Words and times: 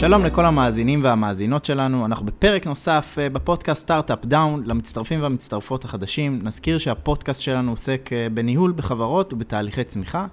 שלום 0.00 0.24
לכל 0.24 0.44
המאזינים 0.44 1.04
והמאזינות 1.04 1.64
שלנו, 1.64 2.06
אנחנו 2.06 2.26
בפרק 2.26 2.66
נוסף 2.66 3.16
אה, 3.18 3.28
בפודקאסט 3.28 3.82
סטארט-אפ 3.82 4.24
down 4.24 4.62
למצטרפים 4.66 5.22
והמצטרפות 5.22 5.84
החדשים. 5.84 6.40
נזכיר 6.42 6.78
שהפודקאסט 6.78 7.42
שלנו 7.42 7.70
עוסק 7.70 8.10
אה, 8.12 8.28
בניהול 8.34 8.72
בחברות 8.76 9.32
ובתהליכי 9.32 9.84
צמיחה. 9.84 10.26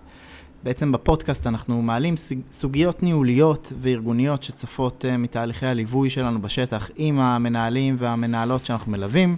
בעצם 0.63 0.91
בפודקאסט 0.91 1.47
אנחנו 1.47 1.81
מעלים 1.81 2.15
סוגיות 2.51 3.03
ניהוליות 3.03 3.73
וארגוניות 3.81 4.43
שצפות 4.43 5.05
אה, 5.05 5.17
מתהליכי 5.17 5.65
הליווי 5.65 6.09
שלנו 6.09 6.41
בשטח 6.41 6.89
עם 6.95 7.19
המנהלים 7.19 7.95
והמנהלות 7.99 8.65
שאנחנו 8.65 8.91
מלווים. 8.91 9.35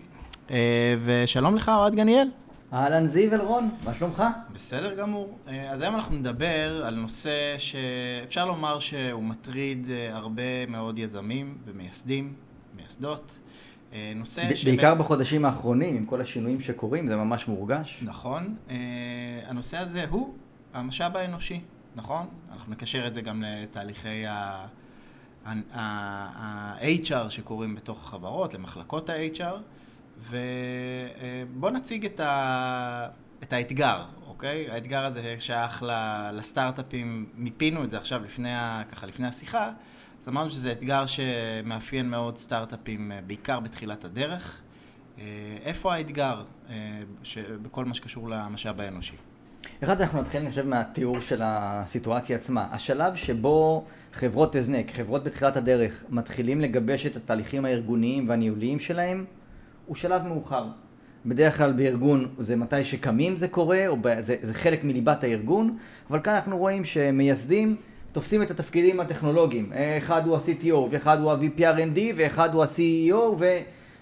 ושלום 1.06 1.56
לך, 1.56 1.70
אוהד 1.70 1.96
גניאל. 1.96 2.28
אהלן 2.74 3.08
זיו 3.08 3.34
אלרון, 3.34 3.70
מה 3.84 3.94
שלומך? 3.94 4.24
בסדר 4.54 4.96
גמור. 4.96 5.38
אה, 5.48 5.72
אז 5.72 5.82
היום 5.82 5.96
אנחנו 5.96 6.16
נדבר 6.16 6.86
על 6.86 6.96
נושא 6.96 7.56
שאפשר 7.58 8.46
לומר 8.46 8.80
שהוא 8.80 9.24
מטריד 9.24 9.88
אה, 9.90 10.16
הרבה 10.16 10.66
מאוד 10.68 11.00
יזמים 11.00 11.58
ומייסדים, 11.66 12.34
מייסדות. 12.76 13.38
אה, 13.94 14.14
נושא 14.16 14.56
ש... 14.56 14.66
בעיקר 14.66 14.96
בחודשים 14.96 15.46
האחרונים, 15.46 15.98
עם 15.98 16.06
כל 16.06 16.22
השינויים 16.22 16.60
שקורים, 16.60 17.08
זה 17.08 17.16
ממש 17.16 17.48
מורגש. 17.48 18.00
נכון. 18.02 18.56
הנושא 19.48 19.78
הזה 19.78 20.06
הוא 20.10 20.34
המשאב 20.74 21.18
האנושי, 21.18 21.62
נכון? 21.96 22.28
אנחנו 22.52 22.72
נקשר 22.72 23.08
את 23.08 23.14
זה 23.14 23.22
גם 23.22 23.44
לתהליכי 23.46 24.26
ה-HR 25.74 27.30
שקורים 27.30 27.76
בתוך 27.76 28.00
החברות, 28.00 28.54
למחלקות 28.54 29.10
ה-HR. 29.10 29.58
ובוא 30.30 31.72
נציג 31.72 32.06
את, 32.06 32.20
ה... 32.20 33.08
את 33.44 33.54
האתגר, 33.54 34.06
אוקיי? 34.28 34.72
האתגר 34.72 35.06
הזה 35.06 35.36
שייך 35.40 35.84
לסטארט-אפים, 36.34 37.26
מיפינו 37.36 37.84
את 37.84 37.92
זה 37.92 37.98
עכשיו 37.98 38.24
לפני, 38.24 38.54
ה... 38.54 38.84
ככה, 38.92 39.06
לפני 39.06 39.28
השיחה, 39.28 39.72
אז 40.26 40.30
אמרנו 40.30 40.50
שזה 40.50 40.72
אתגר 40.72 41.06
שמאפיין 41.06 42.10
מאוד 42.10 42.38
סטארט-אפים, 42.38 43.12
אה, 43.12 43.20
בעיקר 43.28 43.60
בתחילת 43.60 44.06
הדרך. 44.06 44.62
אה, 45.20 45.24
איפה 45.64 45.94
האתגר 45.94 46.44
אה, 46.70 46.76
בכל 47.62 47.86
מה 47.86 47.94
שקשור 47.94 48.30
למשאב 48.30 48.82
האנושי? 48.82 49.16
אחד, 49.84 50.02
אנחנו 50.02 50.22
נתחיל, 50.22 50.42
אני 50.42 50.50
חושב, 50.50 50.68
מהתיאור 50.68 51.20
של 51.20 51.42
הסיטואציה 51.44 52.36
עצמה. 52.38 52.68
השלב 52.72 53.16
שבו 53.16 53.86
חברות 54.14 54.56
הזנק, 54.56 54.92
חברות 54.92 55.24
בתחילת 55.24 55.58
הדרך, 55.58 56.04
מתחילים 56.10 56.62
לגבש 56.62 57.06
את 57.06 57.16
התהליכים 57.16 57.66
הארגוניים 57.66 58.30
והניהוליים 58.30 58.80
שלהם, 58.80 59.26
הוא 59.86 59.96
שלב 59.96 60.28
מאוחר. 60.28 60.66
בדרך 61.26 61.58
כלל 61.58 61.74
בארגון 61.74 62.28
זה 62.38 62.56
מתי 62.56 62.84
שקמים 62.84 63.38
זה 63.38 63.48
קורה, 63.48 63.88
או 63.88 63.98
זה, 64.20 64.36
זה 64.42 64.54
חלק 64.54 64.84
מליבת 64.84 65.24
הארגון, 65.24 65.78
אבל 66.10 66.20
כאן 66.20 66.34
אנחנו 66.34 66.58
רואים 66.58 66.86
שמייסדים 66.86 67.76
תופסים 68.12 68.42
את 68.42 68.52
התפקידים 68.52 69.00
הטכנולוגיים. 69.00 69.72
אחד 69.98 70.28
הוא 70.28 70.36
ה-CTO, 70.36 70.76
ואחד 70.92 71.22
הוא 71.22 71.32
ה-VPRND, 71.32 72.00
ואחד 72.16 72.54
הוא 72.54 72.64
ה-CEO, 72.64 73.36
ו, 73.40 73.58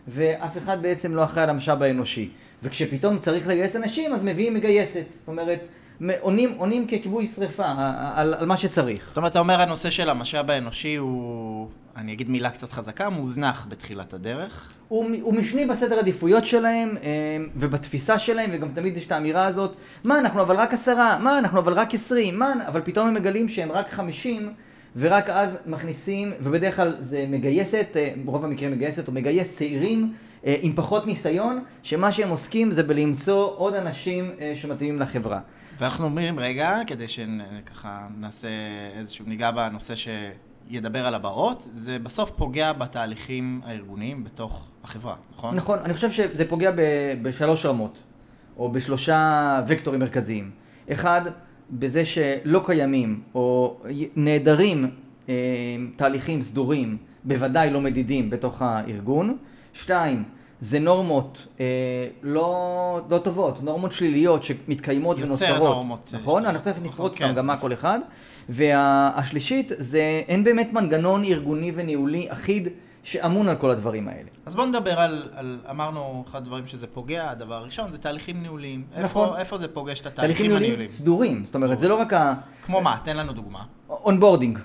ואף 0.07 0.57
אחד 0.57 0.81
בעצם 0.81 1.15
לא 1.15 1.23
אחראי 1.23 1.43
על 1.43 1.49
המשאב 1.49 1.83
האנושי. 1.83 2.29
וכשפתאום 2.63 3.19
צריך 3.19 3.47
לגייס 3.47 3.75
אנשים, 3.75 4.13
אז 4.13 4.23
מביאים 4.23 4.53
מגייסת. 4.53 5.05
זאת 5.11 5.27
אומרת, 5.27 5.67
עונים, 6.19 6.53
עונים 6.57 6.87
ככיבוי 6.87 7.27
שרפה 7.27 7.65
על, 8.15 8.33
על 8.33 8.45
מה 8.45 8.57
שצריך. 8.57 9.07
זאת 9.07 9.17
אומרת, 9.17 9.31
אתה 9.31 9.39
אומר 9.39 9.61
הנושא 9.61 9.89
של 9.89 10.09
המשאב 10.09 10.49
האנושי 10.49 10.95
הוא, 10.95 11.67
אני 11.95 12.13
אגיד 12.13 12.29
מילה 12.29 12.49
קצת 12.49 12.71
חזקה, 12.71 13.09
מוזנח 13.09 13.65
בתחילת 13.69 14.13
הדרך. 14.13 14.69
הוא, 14.87 15.05
הוא 15.21 15.33
משני 15.33 15.65
בסדר 15.65 15.99
עדיפויות 15.99 16.45
שלהם 16.45 16.97
אה, 17.03 17.37
ובתפיסה 17.55 18.19
שלהם, 18.19 18.49
וגם 18.53 18.69
תמיד 18.73 18.97
יש 18.97 19.07
את 19.07 19.11
האמירה 19.11 19.45
הזאת, 19.45 19.75
מה, 20.03 20.19
אנחנו 20.19 20.41
אבל 20.41 20.55
רק 20.55 20.73
עשרה, 20.73 21.19
מה, 21.19 21.39
אנחנו 21.39 21.59
אבל 21.59 21.73
רק 21.73 21.93
עשרים, 21.93 22.39
מה, 22.39 22.53
אבל 22.67 22.81
פתאום 22.81 23.07
הם 23.07 23.13
מגלים 23.13 23.49
שהם 23.49 23.71
רק 23.71 23.91
חמישים, 23.91 24.53
ורק 24.95 25.29
אז 25.29 25.59
מכניסים, 25.65 26.31
ובדרך 26.41 26.75
כלל 26.75 26.95
זה 26.99 27.25
מגייסת, 27.29 27.87
אה, 27.95 28.13
ברוב 28.25 28.45
המקרים 28.45 28.71
מגייסת, 28.71 29.07
או 29.07 29.13
מגייס 29.13 29.55
צעירים. 29.55 30.13
אה, 30.45 30.55
עם 30.61 30.73
פחות 30.75 31.05
ניסיון, 31.07 31.63
שמה 31.83 32.11
שהם 32.11 32.29
עוסקים 32.29 32.71
זה 32.71 32.83
בלמצוא 32.83 33.51
עוד 33.55 33.73
אנשים 33.73 34.31
שמתאימים 34.55 34.99
לחברה. 34.99 35.39
ואנחנו 35.79 36.05
אומרים, 36.05 36.39
רגע, 36.39 36.77
כדי 36.87 37.07
שככה 37.07 38.07
נעשה 38.17 38.47
איזשהו, 38.99 39.25
ניגע 39.27 39.51
בנושא 39.51 39.95
שידבר 40.71 41.07
על 41.07 41.15
הבאות, 41.15 41.67
זה 41.75 41.99
בסוף 41.99 42.31
פוגע 42.31 42.73
בתהליכים 42.73 43.61
הארגוניים 43.65 44.23
בתוך 44.23 44.65
החברה, 44.83 45.15
נכון? 45.35 45.55
נכון, 45.55 45.79
אני 45.79 45.93
חושב 45.93 46.11
שזה 46.11 46.49
פוגע 46.49 46.71
ב- 46.71 46.77
בשלוש 47.21 47.65
רמות, 47.65 47.97
או 48.57 48.71
בשלושה 48.71 49.61
וקטורים 49.67 49.99
מרכזיים. 49.99 50.51
אחד, 50.91 51.21
בזה 51.71 52.05
שלא 52.05 52.61
קיימים, 52.65 53.21
או 53.35 53.77
נעדרים 54.15 54.91
אה, 55.29 55.33
תהליכים 55.95 56.41
סדורים, 56.41 56.97
בוודאי 57.23 57.69
לא 57.71 57.81
מדידים 57.81 58.29
בתוך 58.29 58.61
הארגון. 58.61 59.37
שתיים, 59.73 60.23
זה 60.61 60.79
נורמות 60.79 61.47
אה, 61.59 61.65
לא, 62.23 63.01
לא 63.09 63.17
טובות, 63.17 63.63
נורמות 63.63 63.91
שליליות 63.91 64.43
שמתקיימות 64.43 65.17
ונוצרות. 65.19 65.49
יוצר 65.49 65.63
נורמות. 65.63 66.13
נכון? 66.21 66.45
אנחנו 66.45 66.71
תכף 66.71 66.81
נפרוט 66.83 67.11
כאן 67.15 67.35
גם 67.35 67.47
מה 67.47 67.57
כל 67.57 67.73
אחד. 67.73 67.99
והשלישית 68.49 69.71
זה 69.77 70.21
אין 70.27 70.43
באמת 70.43 70.73
מנגנון 70.73 71.23
ארגוני 71.23 71.71
וניהולי 71.75 72.31
אחיד 72.31 72.67
שאמון 73.03 73.47
על 73.47 73.55
כל 73.55 73.69
הדברים 73.69 74.07
האלה. 74.07 74.29
אז 74.45 74.55
בואו 74.55 74.67
נדבר 74.67 74.99
על, 74.99 75.29
על, 75.35 75.59
אמרנו 75.69 76.23
אחד 76.27 76.37
הדברים 76.41 76.67
שזה 76.67 76.87
פוגע, 76.87 77.29
הדבר 77.29 77.55
הראשון 77.55 77.91
זה 77.91 77.97
תהליכים 77.97 78.41
ניהוליים. 78.41 78.83
נכון. 78.91 79.27
איפה, 79.27 79.39
איפה 79.39 79.57
זה 79.57 79.67
פוגש 79.67 79.99
את 80.01 80.05
התהליכים 80.05 80.45
הניהוליים? 80.45 80.71
תהליכים 80.71 80.79
ניהוליים 80.79 80.89
סדורים, 80.89 81.45
זאת 81.45 81.55
אומרת 81.55 81.79
זה 81.79 81.87
לא 81.87 81.95
רק 81.95 82.13
ה... 82.13 82.33
כמו 82.65 82.81
מה? 82.81 82.97
תן 83.03 83.17
לנו 83.17 83.33
דוגמה. 83.33 83.63
onboarding. 83.89 84.59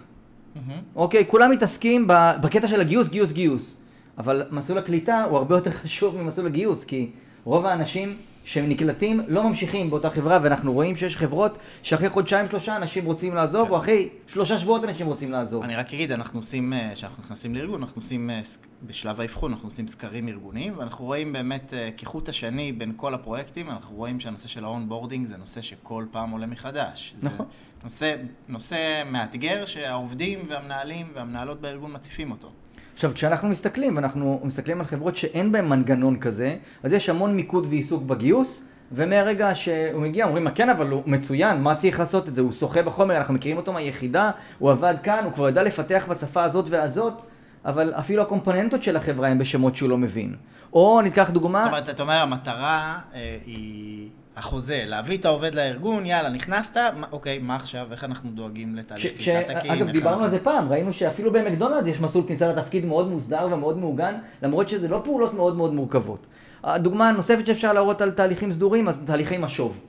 אוקיי, 0.96 1.24
כולם 1.28 1.50
מתעסקים 1.50 2.06
בקטע 2.42 2.68
של 2.68 2.80
הגיוס, 2.80 3.08
גיוס, 3.08 3.32
גיוס. 3.32 3.76
אבל 4.18 4.46
מסלול 4.50 4.78
הקליטה 4.78 5.24
הוא 5.24 5.38
הרבה 5.38 5.56
יותר 5.56 5.70
חשוב 5.70 6.16
ממסלול 6.16 6.46
הגיוס, 6.46 6.84
כי 6.84 7.10
רוב 7.44 7.66
האנשים 7.66 8.16
שנקלטים 8.48 9.20
לא 9.28 9.48
ממשיכים 9.48 9.90
באותה 9.90 10.10
חברה, 10.10 10.38
ואנחנו 10.42 10.72
רואים 10.72 10.96
שיש 10.96 11.16
חברות 11.16 11.58
שאחרי 11.82 12.08
חודשיים 12.08 12.48
שלושה 12.48 12.76
אנשים 12.76 13.04
רוצים 13.04 13.34
לעזוב, 13.34 13.66
כן. 13.66 13.72
או 13.72 13.78
אחרי 13.78 14.08
שלושה 14.26 14.58
שבועות 14.58 14.84
אנשים 14.84 15.06
רוצים 15.06 15.32
לעזוב. 15.32 15.62
אני 15.62 15.76
רק 15.76 15.94
אגיד, 15.94 16.12
אנחנו 16.12 16.38
עושים, 16.38 16.72
אה, 16.72 16.90
כשאנחנו 16.94 17.22
נכנסים 17.22 17.54
לארגון, 17.54 17.82
אנחנו 17.82 18.00
עושים, 18.00 18.30
אה, 18.30 18.40
בשלב 18.82 19.20
האבחון, 19.20 19.52
אנחנו 19.52 19.68
עושים 19.68 19.88
סקרים 19.88 20.28
ארגוניים, 20.28 20.78
ואנחנו 20.78 21.04
רואים 21.04 21.32
באמת 21.32 21.74
אה, 21.74 21.90
כחוט 21.96 22.28
השני 22.28 22.72
בין 22.72 22.92
כל 22.96 23.14
הפרויקטים, 23.14 23.70
אנחנו 23.70 23.96
רואים 23.96 24.20
שהנושא 24.20 24.48
של 24.48 24.64
ה 24.64 24.70
onboarding 24.70 25.26
זה 25.26 25.36
נושא 25.36 25.62
שכל 25.62 26.04
פעם 26.10 26.30
עולה 26.30 26.46
מחדש. 26.46 27.14
נכון. 27.22 27.46
נושא, 27.84 28.14
נושא 28.48 29.02
מאתגר 29.10 29.64
שהעובדים 29.64 30.40
והמנהלים 30.48 31.06
והמנהלות 31.14 31.60
בארגון 31.60 31.94
מציפים 31.94 32.30
אותו. 32.30 32.50
עכשיו, 32.98 33.14
כשאנחנו 33.14 33.48
מסתכלים, 33.48 33.96
ואנחנו 33.96 34.40
מסתכלים 34.44 34.80
על 34.80 34.86
חברות 34.86 35.16
שאין 35.16 35.52
בהן 35.52 35.68
מנגנון 35.68 36.18
כזה, 36.18 36.56
אז 36.82 36.92
יש 36.92 37.08
המון 37.08 37.36
מיקוד 37.36 37.66
ועיסוק 37.66 38.02
בגיוס, 38.02 38.62
ומהרגע 38.92 39.54
שהוא 39.54 40.02
מגיע 40.02 40.26
אומרים, 40.26 40.50
כן, 40.50 40.70
אבל 40.70 40.88
הוא 40.88 41.02
מצוין, 41.06 41.62
מה 41.62 41.74
צריך 41.74 41.98
לעשות 42.00 42.28
את 42.28 42.34
זה? 42.34 42.40
הוא 42.40 42.52
שוחה 42.52 42.82
בחומר, 42.82 43.16
אנחנו 43.16 43.34
מכירים 43.34 43.56
אותו 43.56 43.72
מהיחידה, 43.72 44.30
הוא 44.58 44.70
עבד 44.70 44.94
כאן, 45.02 45.24
הוא 45.24 45.32
כבר 45.32 45.48
ידע 45.48 45.62
לפתח 45.62 46.06
בשפה 46.08 46.44
הזאת 46.44 46.64
והזאת, 46.68 47.22
אבל 47.64 47.92
אפילו 47.94 48.22
הקומפוננטות 48.22 48.82
של 48.82 48.96
החברה 48.96 49.28
הם 49.28 49.38
בשמות 49.38 49.76
שהוא 49.76 49.90
לא 49.90 49.98
מבין. 49.98 50.34
או 50.72 51.00
ניקח 51.00 51.30
דוגמה... 51.30 51.62
זאת 51.62 51.68
אומרת, 51.68 51.88
אתה 51.88 52.02
אומר, 52.02 52.14
המטרה 52.14 52.98
אה, 53.14 53.38
היא... 53.46 54.08
החוזה, 54.38 54.84
להביא 54.86 55.18
את 55.18 55.24
העובד 55.24 55.54
לארגון, 55.54 56.06
יאללה, 56.06 56.28
נכנסת, 56.28 56.76
אוקיי, 57.12 57.38
מה 57.38 57.56
עכשיו, 57.56 57.88
איך 57.92 58.04
אנחנו 58.04 58.30
דואגים 58.30 58.76
לתהליך 58.76 59.06
קליטת 59.06 59.50
הקיים? 59.50 59.72
אגב, 59.72 59.90
דיברנו 59.90 60.24
על 60.24 60.30
זה 60.30 60.38
פעם, 60.38 60.68
ראינו 60.72 60.92
שאפילו 60.92 61.32
במקדונלדס 61.32 61.86
יש 61.86 62.00
מסלול 62.00 62.24
כניסה 62.26 62.48
לתפקיד 62.48 62.86
מאוד 62.86 63.08
מוסדר 63.08 63.48
ומאוד 63.52 63.78
מעוגן, 63.78 64.14
למרות 64.42 64.68
שזה 64.68 64.88
לא 64.88 65.00
פעולות 65.04 65.34
מאוד 65.34 65.56
מאוד 65.56 65.74
מורכבות. 65.74 66.26
הדוגמה 66.64 67.08
הנוספת 67.08 67.46
שאפשר 67.46 67.72
להראות 67.72 68.00
על 68.00 68.10
תהליכים 68.10 68.52
סדורים, 68.52 68.88
אז 68.88 69.02
תהליכי 69.06 69.38
משוב. 69.38 69.80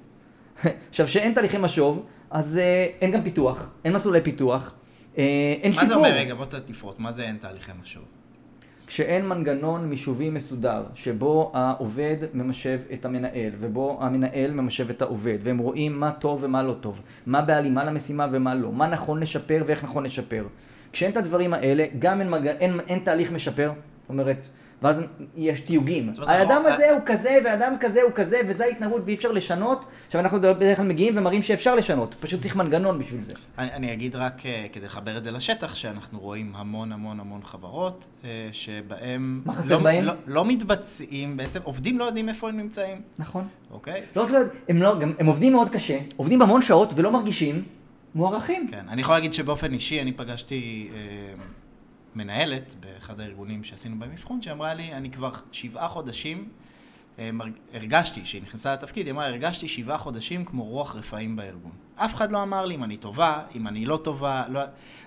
עכשיו, 0.90 1.08
שאין 1.08 1.34
תהליכי 1.34 1.58
משוב, 1.58 2.06
אז 2.30 2.58
אה, 2.58 2.88
אין 3.02 3.12
גם 3.12 3.24
פיתוח, 3.24 3.70
אין 3.86 3.94
מסלולי 3.94 4.22
פיתוח, 4.22 4.74
אה, 5.18 5.24
אין 5.62 5.72
שיפור. 5.72 5.88
מה 5.88 5.94
זה 5.94 5.96
אומר, 5.96 6.10
רגע, 6.10 6.34
בוא 6.34 6.46
תפרוט, 6.46 7.00
מה 7.00 7.12
זה 7.12 7.24
אין 7.24 7.38
תהליכי 7.38 7.72
משוב? 7.82 8.04
כשאין 8.90 9.28
מנגנון 9.28 9.90
מישובי 9.90 10.30
מסודר, 10.30 10.84
שבו 10.96 11.52
העובד 11.54 12.18
ממשב 12.34 12.80
את 12.94 13.06
המנהל, 13.06 13.52
ובו 13.60 13.98
המנהל 14.02 14.52
ממשב 14.52 14.90
את 14.90 15.02
העובד, 15.02 15.38
והם 15.44 15.58
רואים 15.58 16.00
מה 16.00 16.12
טוב 16.12 16.44
ומה 16.44 16.64
לא 16.64 16.74
טוב, 16.82 17.02
מה 17.26 17.42
בהלימה 17.42 17.84
למשימה 17.84 18.28
ומה 18.32 18.56
לא, 18.56 18.72
מה 18.72 18.88
נכון 18.88 19.20
לשפר 19.20 19.64
ואיך 19.66 19.84
נכון 19.84 20.04
לשפר. 20.04 20.46
כשאין 20.92 21.12
את 21.12 21.18
הדברים 21.18 21.54
האלה, 21.54 21.86
גם 22.00 22.22
אין, 22.22 22.30
מג... 22.30 22.48
אין, 22.48 22.80
אין 22.88 23.00
תהליך 23.00 23.32
משפר, 23.32 23.72
זאת 24.02 24.10
אומרת, 24.10 24.50
ואז 24.82 25.04
יש 25.36 25.62
תיוגים. 25.62 26.14
האדם 26.28 26.62
נכון, 26.62 26.72
הזה 26.72 26.92
הוא 26.92 27.02
כזה, 27.06 27.38
ואדם 27.46 27.74
כזה 27.80 28.02
הוא 28.02 28.12
כזה, 28.16 28.42
וזו 28.48 28.64
ההתנהגות 28.64 29.02
ואי 29.06 29.16
אפשר 29.16 29.32
לשנות. 29.32 29.86
עכשיו 30.08 30.22
אנחנו 30.22 30.42
בדרך 30.42 30.78
כלל 30.78 30.88
מגיעים 30.88 31.18
ומראים 31.18 31.42
שאפשר 31.42 31.76
לשנות, 31.76 32.16
פשוט 32.20 32.42
צריך 32.42 32.56
מנגנון 32.56 33.00
בשביל 33.00 33.22
זה. 33.22 33.34
אני, 33.58 33.74
אני 33.74 33.94
אגיד 33.94 34.16
רק 34.16 34.46
אה, 34.46 34.66
כדי 34.72 34.86
לחבר 34.86 35.18
את 35.18 35.24
זה 35.24 35.32
לשטח, 35.32 35.76
שאנחנו 35.76 36.20
רואים 36.20 36.54
המון 36.56 36.92
המון 36.92 37.20
המון 37.20 37.42
חברות, 37.44 38.06
אה, 38.24 38.50
שבהם... 38.52 39.42
מה 39.46 39.54
חסר 39.54 39.78
לא, 39.78 39.84
בהם? 39.84 40.06
לא, 40.06 40.14
לא 40.28 40.46
מתבצעים, 40.46 41.38
בעצם 41.38 41.60
עובדים 41.64 42.00
לא 42.00 42.04
יודעים 42.04 42.30
איפה 42.30 42.50
הם 42.50 42.58
נמצאים. 42.58 43.02
נכון. 43.20 43.48
אוקיי? 43.72 44.02
לא 44.16 44.24
רק 44.24 44.32
לא, 44.32 44.40
הם, 44.70 44.82
לא, 44.82 44.96
הם 45.20 45.26
עובדים 45.26 45.54
מאוד 45.54 45.70
קשה, 45.70 46.00
עובדים 46.16 46.42
המון 46.42 46.62
שעות 46.62 46.90
ולא 46.96 47.12
מרגישים 47.12 47.64
מוערכים. 48.16 48.68
כן, 48.68 48.86
אני 48.90 49.02
יכול 49.02 49.16
להגיד 49.16 49.34
שבאופן 49.34 49.74
אישי 49.74 50.02
אני 50.02 50.12
פגשתי... 50.12 50.90
אה, 50.94 51.00
מנהלת 52.20 52.76
באחד 52.80 53.20
הארגונים 53.20 53.64
שעשינו 53.64 54.00
בהם 54.00 54.12
אבחון, 54.12 54.42
שאמרה 54.42 54.74
לי, 54.74 54.94
אני 54.94 55.12
כבר 55.12 55.32
שבעה 55.52 55.88
חודשים, 55.88 56.50
אה, 57.20 57.30
הרגשתי, 57.74 58.24
כשהיא 58.24 58.42
נכנסה 58.42 58.74
לתפקיד, 58.74 59.06
היא 59.06 59.14
אמרה, 59.14 59.28
הרגשתי 59.28 59.68
שבעה 59.68 59.98
חודשים 59.98 60.46
כמו 60.46 60.64
רוח 60.64 60.96
רפאים 60.96 61.36
בארגון. 61.36 61.72
אף 61.96 62.16
אחד 62.16 62.32
לא 62.32 62.44
אמר 62.44 62.66
לי 62.66 62.76
אם 62.76 62.84
אני 62.84 62.98
טובה, 62.98 63.42
אם 63.56 63.68
אני 63.68 63.86
לא 63.86 63.98
טובה, 64.04 64.44
לא... 64.50 64.60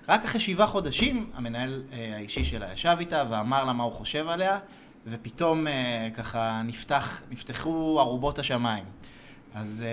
רק 0.09 0.25
אחרי 0.25 0.39
שבעה 0.39 0.67
חודשים, 0.67 1.29
המנהל 1.33 1.83
אה, 1.93 2.15
האישי 2.15 2.45
שלה 2.45 2.73
ישב 2.73 2.95
איתה 2.99 3.23
ואמר 3.29 3.65
לה 3.65 3.73
מה 3.73 3.83
הוא 3.83 3.93
חושב 3.93 4.27
עליה, 4.27 4.59
ופתאום 5.07 5.67
אה, 5.67 6.09
ככה 6.17 6.61
נפתח, 6.65 7.21
נפתחו 7.31 7.99
ארובות 7.99 8.39
השמיים. 8.39 8.85
אז, 9.55 9.83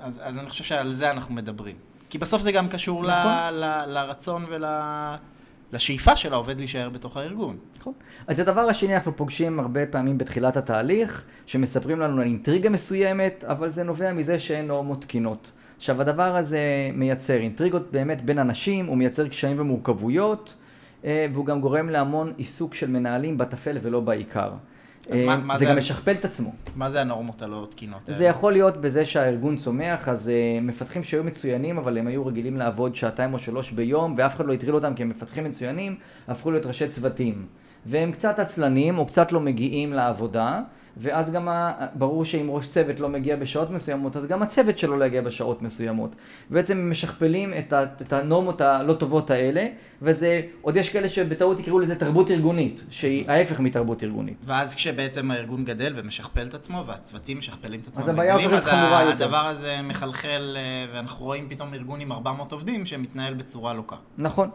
אז, 0.00 0.20
אז 0.24 0.38
אני 0.38 0.50
חושב 0.50 0.64
שעל 0.64 0.92
זה 0.92 1.10
אנחנו 1.10 1.34
מדברים. 1.34 1.76
כי 2.10 2.18
בסוף 2.18 2.42
זה 2.42 2.52
גם 2.52 2.68
קשור 2.68 3.02
נכון. 3.02 3.10
ל, 3.12 3.50
ל, 3.50 3.84
לרצון 3.86 4.46
ול... 4.48 4.64
לשאיפה 5.72 6.16
של 6.16 6.32
העובד 6.32 6.58
להישאר 6.58 6.88
בתוך 6.88 7.16
הארגון. 7.16 7.56
נכון. 7.78 7.92
אז 8.26 8.40
הדבר 8.40 8.60
השני, 8.60 8.94
אנחנו 8.94 9.16
פוגשים 9.16 9.60
הרבה 9.60 9.86
פעמים 9.86 10.18
בתחילת 10.18 10.56
התהליך, 10.56 11.24
שמספרים 11.46 12.00
לנו 12.00 12.20
על 12.20 12.26
אינטריגה 12.26 12.70
מסוימת, 12.70 13.44
אבל 13.48 13.70
זה 13.70 13.82
נובע 13.84 14.12
מזה 14.12 14.38
שאין 14.38 14.66
נורמות 14.66 15.02
תקינות. 15.02 15.50
עכשיו, 15.76 16.00
הדבר 16.00 16.36
הזה 16.36 16.60
מייצר 16.94 17.36
אינטריגות 17.36 17.92
באמת 17.92 18.22
בין 18.22 18.38
אנשים, 18.38 18.86
הוא 18.86 18.96
מייצר 18.96 19.28
קשיים 19.28 19.60
ומורכבויות, 19.60 20.54
אה, 21.04 21.26
והוא 21.32 21.46
גם 21.46 21.60
גורם 21.60 21.88
להמון 21.88 22.32
עיסוק 22.36 22.74
של 22.74 22.90
מנהלים 22.90 23.38
בטפל 23.38 23.78
ולא 23.82 24.00
בעיקר. 24.00 24.52
אז 25.10 25.20
מה, 25.20 25.32
אה, 25.32 25.38
מה 25.38 25.58
זה, 25.58 25.64
זה 25.64 25.70
גם 25.70 25.78
משכפל 25.78 26.12
את 26.12 26.24
עצמו. 26.24 26.52
מה 26.76 26.90
זה 26.90 27.00
הנורמות 27.00 27.42
הלא 27.42 27.66
תקינות? 27.70 28.00
זה 28.06 28.24
יכול 28.24 28.52
להיות 28.52 28.80
בזה 28.80 29.04
שהארגון 29.04 29.56
צומח, 29.56 30.08
אז 30.08 30.30
uh, 30.30 30.64
מפתחים 30.64 31.04
שהיו 31.04 31.24
מצוינים, 31.24 31.78
אבל 31.78 31.98
הם 31.98 32.06
היו 32.06 32.26
רגילים 32.26 32.56
לעבוד 32.56 32.96
שעתיים 32.96 33.34
או 33.34 33.38
שלוש 33.38 33.72
ביום, 33.72 34.14
ואף 34.16 34.36
אחד 34.36 34.46
לא 34.46 34.52
הטריל 34.52 34.74
אותם 34.74 34.94
כי 34.94 35.02
הם 35.02 35.08
מפתחים 35.08 35.44
מצוינים, 35.44 35.96
הפכו 36.28 36.50
להיות 36.50 36.66
ראשי 36.66 36.88
צוותים. 36.88 37.46
והם 37.86 38.12
קצת 38.12 38.38
עצלנים, 38.38 38.98
או 38.98 39.06
קצת 39.06 39.32
לא 39.32 39.40
מגיעים 39.40 39.92
לעבודה, 39.92 40.60
ואז 40.96 41.30
גם 41.30 41.48
ברור 41.94 42.24
שאם 42.24 42.46
ראש 42.50 42.68
צוות 42.68 43.00
לא 43.00 43.08
מגיע 43.08 43.36
בשעות 43.36 43.70
מסוימות, 43.70 44.16
אז 44.16 44.26
גם 44.26 44.42
הצוות 44.42 44.78
שלו 44.78 44.96
לא 44.96 45.04
יגיע 45.04 45.22
בשעות 45.22 45.62
מסוימות. 45.62 46.16
בעצם 46.50 46.76
הם 46.78 46.90
משכפלים 46.90 47.54
את, 47.58 47.72
ה, 47.72 47.82
את 47.82 48.12
הנורמות 48.12 48.60
הלא 48.60 48.92
טובות 48.92 49.30
האלה, 49.30 49.66
וזה, 50.02 50.40
עוד 50.62 50.76
יש 50.76 50.88
כאלה 50.90 51.08
שבטעות 51.08 51.60
יקראו 51.60 51.78
לזה 51.78 51.96
תרבות 51.98 52.30
ארגונית, 52.30 52.84
שהיא 52.90 53.30
ההפך 53.30 53.60
מתרבות 53.60 54.02
ארגונית. 54.02 54.44
ואז 54.46 54.74
כשבעצם 54.74 55.30
הארגון 55.30 55.64
גדל 55.64 55.92
ומשכפל 55.96 56.46
את 56.48 56.54
עצמו, 56.54 56.84
והצוותים 56.86 57.38
משכפלים 57.38 57.80
את 57.80 57.88
עצמם, 57.88 58.02
אז 58.02 58.08
הבעיה 58.08 58.34
הופכת 58.34 58.64
חמורה 58.64 59.02
יותר. 59.04 59.24
הדבר 59.24 59.46
הזה 59.46 59.78
מחלחל, 59.82 60.56
אה, 60.56 60.94
ואנחנו 60.94 61.24
רואים 61.24 61.48
פתאום 61.48 61.74
ארגון 61.74 62.00
עם 62.00 62.12
400 62.12 62.52
עובדים 62.52 62.86
שמתנהל 62.86 63.34
בצורה 63.34 63.74
לוקה. 63.74 63.96
נכון. 64.18 64.50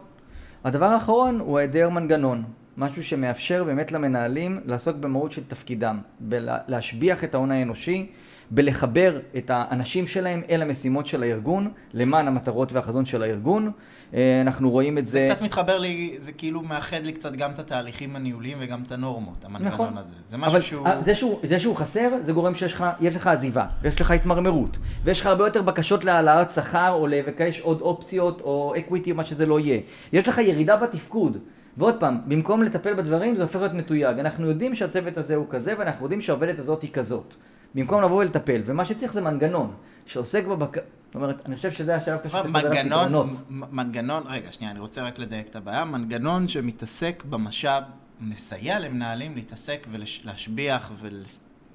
הדבר 0.64 0.86
האחרון 0.86 1.40
הוא 1.40 1.58
היעדר 1.58 1.88
מנגנון. 1.88 2.44
משהו 2.76 3.04
שמאפשר 3.04 3.64
באמת 3.64 3.92
למנהלים 3.92 4.60
לעסוק 4.64 4.96
במהות 4.96 5.32
של 5.32 5.42
תפקידם, 5.48 5.98
בלהשביח 6.20 7.24
את 7.24 7.34
ההון 7.34 7.50
האנושי, 7.50 8.06
בלחבר 8.50 9.20
את 9.36 9.50
האנשים 9.54 10.06
שלהם 10.06 10.42
אל 10.50 10.62
המשימות 10.62 11.06
של 11.06 11.22
הארגון, 11.22 11.70
למען 11.94 12.28
המטרות 12.28 12.72
והחזון 12.72 13.06
של 13.06 13.22
הארגון. 13.22 13.72
אה, 14.14 14.40
אנחנו 14.40 14.70
רואים 14.70 14.98
את 14.98 15.06
זה... 15.06 15.26
זה 15.28 15.34
קצת 15.34 15.42
מתחבר 15.42 15.78
לי, 15.78 16.16
זה 16.18 16.32
כאילו 16.32 16.62
מאחד 16.62 17.00
לי 17.02 17.12
קצת 17.12 17.32
גם 17.32 17.50
את 17.50 17.58
התהליכים 17.58 18.16
הניהוליים 18.16 18.58
וגם 18.60 18.82
את 18.86 18.92
הנורמות, 18.92 19.44
המנגנון 19.44 19.72
נכון. 19.72 19.98
הזה. 19.98 20.14
זה 20.26 20.36
משהו 20.36 20.52
אבל 20.52 20.60
שהוא... 20.60 20.88
זה 21.00 21.14
שהוא... 21.14 21.40
זה 21.42 21.58
שהוא 21.58 21.76
חסר, 21.76 22.10
זה 22.22 22.32
גורם 22.32 22.54
שיש 22.54 22.74
לך, 22.74 22.84
לך 23.00 23.26
עזיבה, 23.26 23.66
ויש 23.82 24.00
לך 24.00 24.10
התמרמרות, 24.10 24.78
ויש 25.04 25.20
לך 25.20 25.26
הרבה 25.26 25.46
יותר 25.46 25.62
בקשות 25.62 26.04
להעלאת 26.04 26.50
שכר, 26.50 26.92
או 26.92 27.06
לבקש 27.06 27.60
עוד 27.60 27.80
אופציות, 27.80 28.40
או 28.40 28.74
אקוויטי, 28.78 29.12
מה 29.12 29.24
שזה 29.24 29.46
לא 29.46 29.60
יהיה. 29.60 29.80
יש 30.12 30.28
לך 30.28 30.38
ירידה 30.38 30.76
בתפקוד. 30.76 31.38
ועוד 31.76 32.00
פעם, 32.00 32.20
במקום 32.26 32.62
לטפל 32.62 32.94
בדברים 32.94 33.36
זה 33.36 33.42
הופך 33.42 33.60
להיות 33.60 33.72
מתויג. 33.72 34.18
אנחנו 34.18 34.46
יודעים 34.46 34.74
שהצוות 34.74 35.18
הזה 35.18 35.34
הוא 35.34 35.46
כזה 35.50 35.74
ואנחנו 35.78 36.04
יודעים 36.04 36.20
שהעובדת 36.20 36.58
הזאת 36.58 36.82
היא 36.82 36.92
כזאת. 36.92 37.34
במקום 37.74 38.02
לבוא 38.02 38.16
ולטפל, 38.16 38.62
ומה 38.64 38.84
שצריך 38.84 39.12
זה 39.12 39.20
מנגנון 39.20 39.72
שעוסק 40.06 40.46
בבק... 40.46 40.76
זאת 40.76 41.14
אומרת, 41.14 41.46
אני 41.46 41.56
חושב 41.56 41.70
שזה 41.70 41.96
השלב 41.96 42.18
פשוט 42.18 42.42
שצריך 42.42 42.54
לדבר 42.54 42.78
על 42.78 42.88
פתרונות. 42.88 43.28
מנגנון, 43.50 44.22
רגע, 44.26 44.52
שנייה, 44.52 44.70
אני 44.72 44.80
רוצה 44.80 45.02
רק 45.02 45.18
לדייק 45.18 45.48
את 45.48 45.56
הבעיה. 45.56 45.84
מנגנון 45.84 46.48
שמתעסק 46.48 47.22
במשאב, 47.30 47.82
מסייע 48.20 48.78
למנהלים 48.78 49.34
להתעסק 49.34 49.86
ולהשביח 49.90 50.92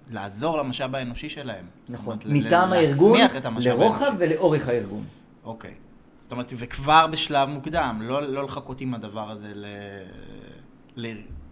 ולעזור 0.10 0.58
למשאב 0.58 0.96
האנושי 0.96 1.30
שלהם. 1.30 1.66
נכון, 1.90 2.18
מטעם 2.26 2.74
הארגון, 2.74 3.20
לרוחב 3.60 4.14
ולאורך 4.18 4.68
הארגון. 4.68 5.04
אוקיי. 5.44 5.74
זאת 6.27 6.31
אומרת, 6.31 6.53
וכבר 6.57 7.07
בשלב 7.07 7.50
מוקדם, 7.50 8.00
לא, 8.03 8.21
לא 8.21 8.44
לחכות 8.44 8.81
עם 8.81 8.94
הדבר 8.94 9.31
הזה 9.31 9.51
ל... 9.56 9.65
ל... 10.95 11.07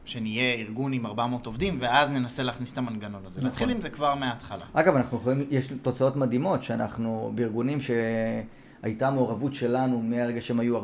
שנהיה 0.06 0.54
ארגון 0.54 0.94
עם 0.94 1.06
400 1.06 1.46
עובדים, 1.46 1.78
ואז 1.82 2.12
ננסה 2.12 2.44
להכניס 2.44 2.74
את 2.74 2.78
המנגנון 2.78 3.26
הזה. 3.26 3.40
נכון. 3.40 3.50
נתחיל 3.50 3.70
עם 3.70 3.82
זה 3.82 3.90
כבר 3.90 4.16
מההתחלה. 4.16 4.66
אגב, 4.74 4.96
אנחנו 4.96 5.18
יכולים, 5.18 5.48
יש 5.50 5.74
תוצאות 5.82 6.16
מדהימות, 6.16 6.64
שאנחנו 6.64 7.32
בארגונים 7.36 7.80
שהייתה 7.82 9.12
מעורבות 9.12 9.54
שלנו 9.54 10.02
מהרגע 10.02 10.42
שהם 10.42 10.60
היו 10.60 10.80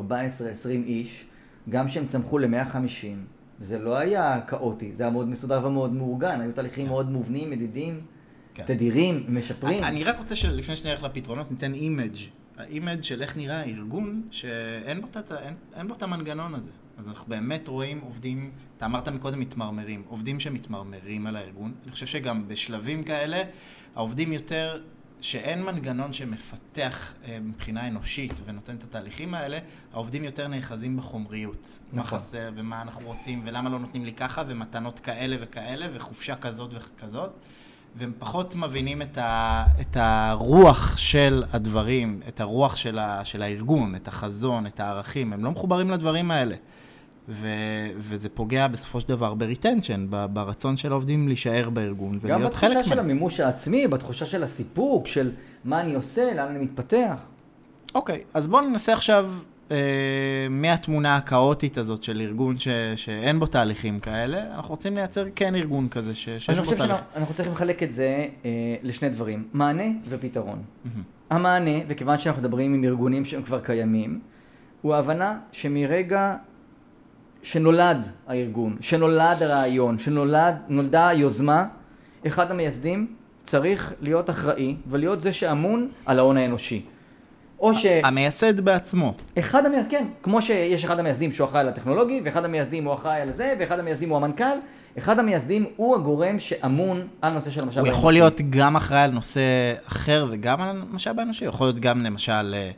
איש, 0.68 1.26
גם 1.68 1.88
שהם 1.88 2.06
צמחו 2.06 2.38
ל-150, 2.38 2.76
זה 3.60 3.78
לא 3.78 3.96
היה 3.96 4.40
כאוטי, 4.46 4.92
זה 4.94 5.02
היה 5.02 5.12
מאוד 5.12 5.28
מסודר 5.28 5.66
ומאוד 5.66 5.92
מאורגן, 5.92 6.40
היו 6.40 6.52
תהליכים 6.52 6.84
כן. 6.84 6.90
מאוד 6.90 7.10
מובנים, 7.10 7.50
מדידים, 7.50 8.00
כן. 8.54 8.64
תדירים, 8.66 9.24
משפרים. 9.28 9.84
אני 9.84 10.04
רק 10.04 10.18
רוצה 10.18 10.36
שלפני 10.36 10.76
שנלך 10.76 11.02
לפתרונות, 11.02 11.50
ניתן 11.50 11.74
image 11.74 12.16
ה 12.56 12.64
image 12.64 13.02
של 13.02 13.22
איך 13.22 13.36
נראה 13.36 13.60
הארגון, 13.60 14.22
שאין 14.30 15.00
בו, 15.00 15.08
אין, 15.76 15.88
בו 15.88 15.94
את 15.94 16.02
המנגנון 16.02 16.54
הזה. 16.54 16.70
אז 16.98 17.08
אנחנו 17.08 17.26
באמת 17.28 17.68
רואים 17.68 18.00
עובדים, 18.00 18.50
אתה 18.76 18.86
אמרת 18.86 19.08
מקודם 19.08 19.40
מתמרמרים, 19.40 20.02
עובדים 20.08 20.40
שמתמרמרים 20.40 21.26
על 21.26 21.36
הארגון. 21.36 21.74
אני 21.84 21.92
חושב 21.92 22.06
שגם 22.06 22.48
בשלבים 22.48 23.02
כאלה, 23.02 23.42
העובדים 23.94 24.32
יותר, 24.32 24.82
שאין 25.22 25.62
מנגנון 25.62 26.12
שמפתח 26.12 27.14
אה, 27.24 27.38
מבחינה 27.40 27.88
אנושית 27.88 28.32
ונותן 28.44 28.76
את 28.76 28.82
התהליכים 28.82 29.34
האלה, 29.34 29.58
העובדים 29.92 30.24
יותר 30.24 30.48
נאחזים 30.48 30.96
בחומריות. 30.96 31.68
נכון. 31.92 31.96
מה 31.96 32.02
חסר 32.04 32.50
ומה 32.54 32.82
אנחנו 32.82 33.06
רוצים 33.06 33.42
ולמה 33.44 33.70
לא 33.70 33.78
נותנים 33.78 34.04
לי 34.04 34.12
ככה 34.12 34.42
ומתנות 34.46 34.98
כאלה 34.98 35.36
וכאלה 35.40 35.86
וחופשה 35.94 36.36
כזאת 36.36 36.70
וכזאת. 36.74 37.30
והם 37.96 38.12
פחות 38.18 38.54
מבינים 38.56 39.02
את, 39.02 39.18
ה, 39.18 39.64
את 39.80 39.96
הרוח 39.96 40.96
של 40.96 41.44
הדברים, 41.52 42.20
את 42.28 42.40
הרוח 42.40 42.76
של, 42.76 42.98
ה, 42.98 43.24
של 43.24 43.42
הארגון, 43.42 43.94
את 43.94 44.08
החזון, 44.08 44.66
את 44.66 44.80
הערכים, 44.80 45.32
הם 45.32 45.44
לא 45.44 45.50
מחוברים 45.50 45.90
לדברים 45.90 46.30
האלה. 46.30 46.54
ו, 47.28 47.48
וזה 47.98 48.28
פוגע 48.28 48.68
בסופו 48.68 49.00
של 49.00 49.08
דבר 49.08 49.34
ב 49.34 49.41
retention, 49.41 50.06
ברצון 50.32 50.76
של 50.76 50.92
העובדים 50.92 51.28
להישאר 51.28 51.70
בארגון 51.70 52.18
ולהיות 52.22 52.54
חלק 52.54 52.62
מהם. 52.62 52.72
גם 52.72 52.78
בתחושה 52.78 52.94
של 52.94 52.98
המימוש 52.98 53.40
העצמי, 53.40 53.88
בתחושה 53.88 54.26
של 54.26 54.42
הסיפוק, 54.42 55.06
של 55.06 55.30
מה 55.64 55.80
אני 55.80 55.94
עושה, 55.94 56.34
לאן 56.34 56.48
אני 56.48 56.64
מתפתח. 56.64 57.26
אוקיי, 57.94 58.16
okay, 58.16 58.30
אז 58.34 58.46
בואו 58.46 58.68
ננסה 58.68 58.92
עכשיו 58.92 59.30
אה, 59.72 59.76
מהתמונה 60.50 61.16
הכאוטית 61.16 61.78
הזאת 61.78 62.02
של 62.02 62.20
ארגון 62.20 62.58
ש, 62.58 62.68
שאין 62.96 63.40
בו 63.40 63.46
תהליכים 63.46 64.00
כאלה, 64.00 64.54
אנחנו 64.54 64.70
רוצים 64.70 64.94
לייצר 64.94 65.24
כן 65.34 65.54
ארגון 65.54 65.88
כזה 65.88 66.14
ש, 66.14 66.24
שיש 66.24 66.58
בו 66.58 66.64
תהליכים. 66.64 66.96
אנחנו 67.16 67.34
צריכים 67.34 67.52
לחלק 67.52 67.82
את 67.82 67.92
זה 67.92 68.26
אה, 68.44 68.50
לשני 68.82 69.08
דברים, 69.08 69.48
מענה 69.52 69.84
ופתרון. 70.08 70.62
Mm-hmm. 70.62 70.88
המענה, 71.30 71.78
וכיוון 71.88 72.18
שאנחנו 72.18 72.42
מדברים 72.42 72.74
עם 72.74 72.84
ארגונים 72.84 73.24
שהם 73.24 73.42
כבר 73.42 73.60
קיימים, 73.60 74.20
הוא 74.82 74.94
ההבנה 74.94 75.38
שמרגע 75.52 76.36
שנולד 77.42 78.08
הארגון, 78.26 78.76
שנולד 78.80 79.42
הרעיון, 79.42 79.98
שנולדה 79.98 81.08
היוזמה, 81.08 81.66
אחד 82.26 82.50
המייסדים 82.50 83.06
צריך 83.44 83.92
להיות 84.00 84.30
אחראי 84.30 84.76
ולהיות 84.86 85.22
זה 85.22 85.32
שאמון 85.32 85.88
על 86.06 86.18
ההון 86.18 86.36
האנושי. 86.36 86.84
או 87.62 87.74
ש... 87.74 87.86
המייסד 87.86 88.60
בעצמו. 88.60 89.14
אחד 89.38 89.66
המייסדים, 89.66 89.98
כן. 89.98 90.06
כמו 90.22 90.42
שיש 90.42 90.84
אחד 90.84 90.98
המייסדים 90.98 91.32
שהוא 91.32 91.48
אחראי 91.48 91.60
על 91.60 91.68
הטכנולוגי, 91.68 92.20
ואחד 92.24 92.44
המייסדים 92.44 92.84
הוא 92.84 92.94
אחראי 92.94 93.20
על 93.20 93.32
זה, 93.32 93.54
ואחד 93.58 93.78
המייסדים 93.78 94.08
הוא 94.08 94.16
המנכ"ל, 94.16 94.44
אחד 94.98 95.18
המייסדים 95.18 95.66
הוא 95.76 95.96
הגורם 95.96 96.38
שאמון 96.38 97.06
על 97.22 97.32
נושא 97.32 97.50
של 97.50 97.62
המשאב 97.62 97.78
האנושי. 97.78 97.90
הוא 97.90 97.98
יכול 97.98 98.12
להיות 98.12 98.40
גם 98.50 98.76
אחראי 98.76 99.00
על 99.00 99.10
נושא 99.10 99.40
אחר 99.88 100.26
וגם 100.30 100.60
על 100.60 100.82
המשאב 100.92 101.18
האנושי, 101.18 101.44
יכול 101.44 101.66
להיות 101.66 101.80
גם 101.80 102.02
למשל... 102.02 102.54
אה, 102.54 102.70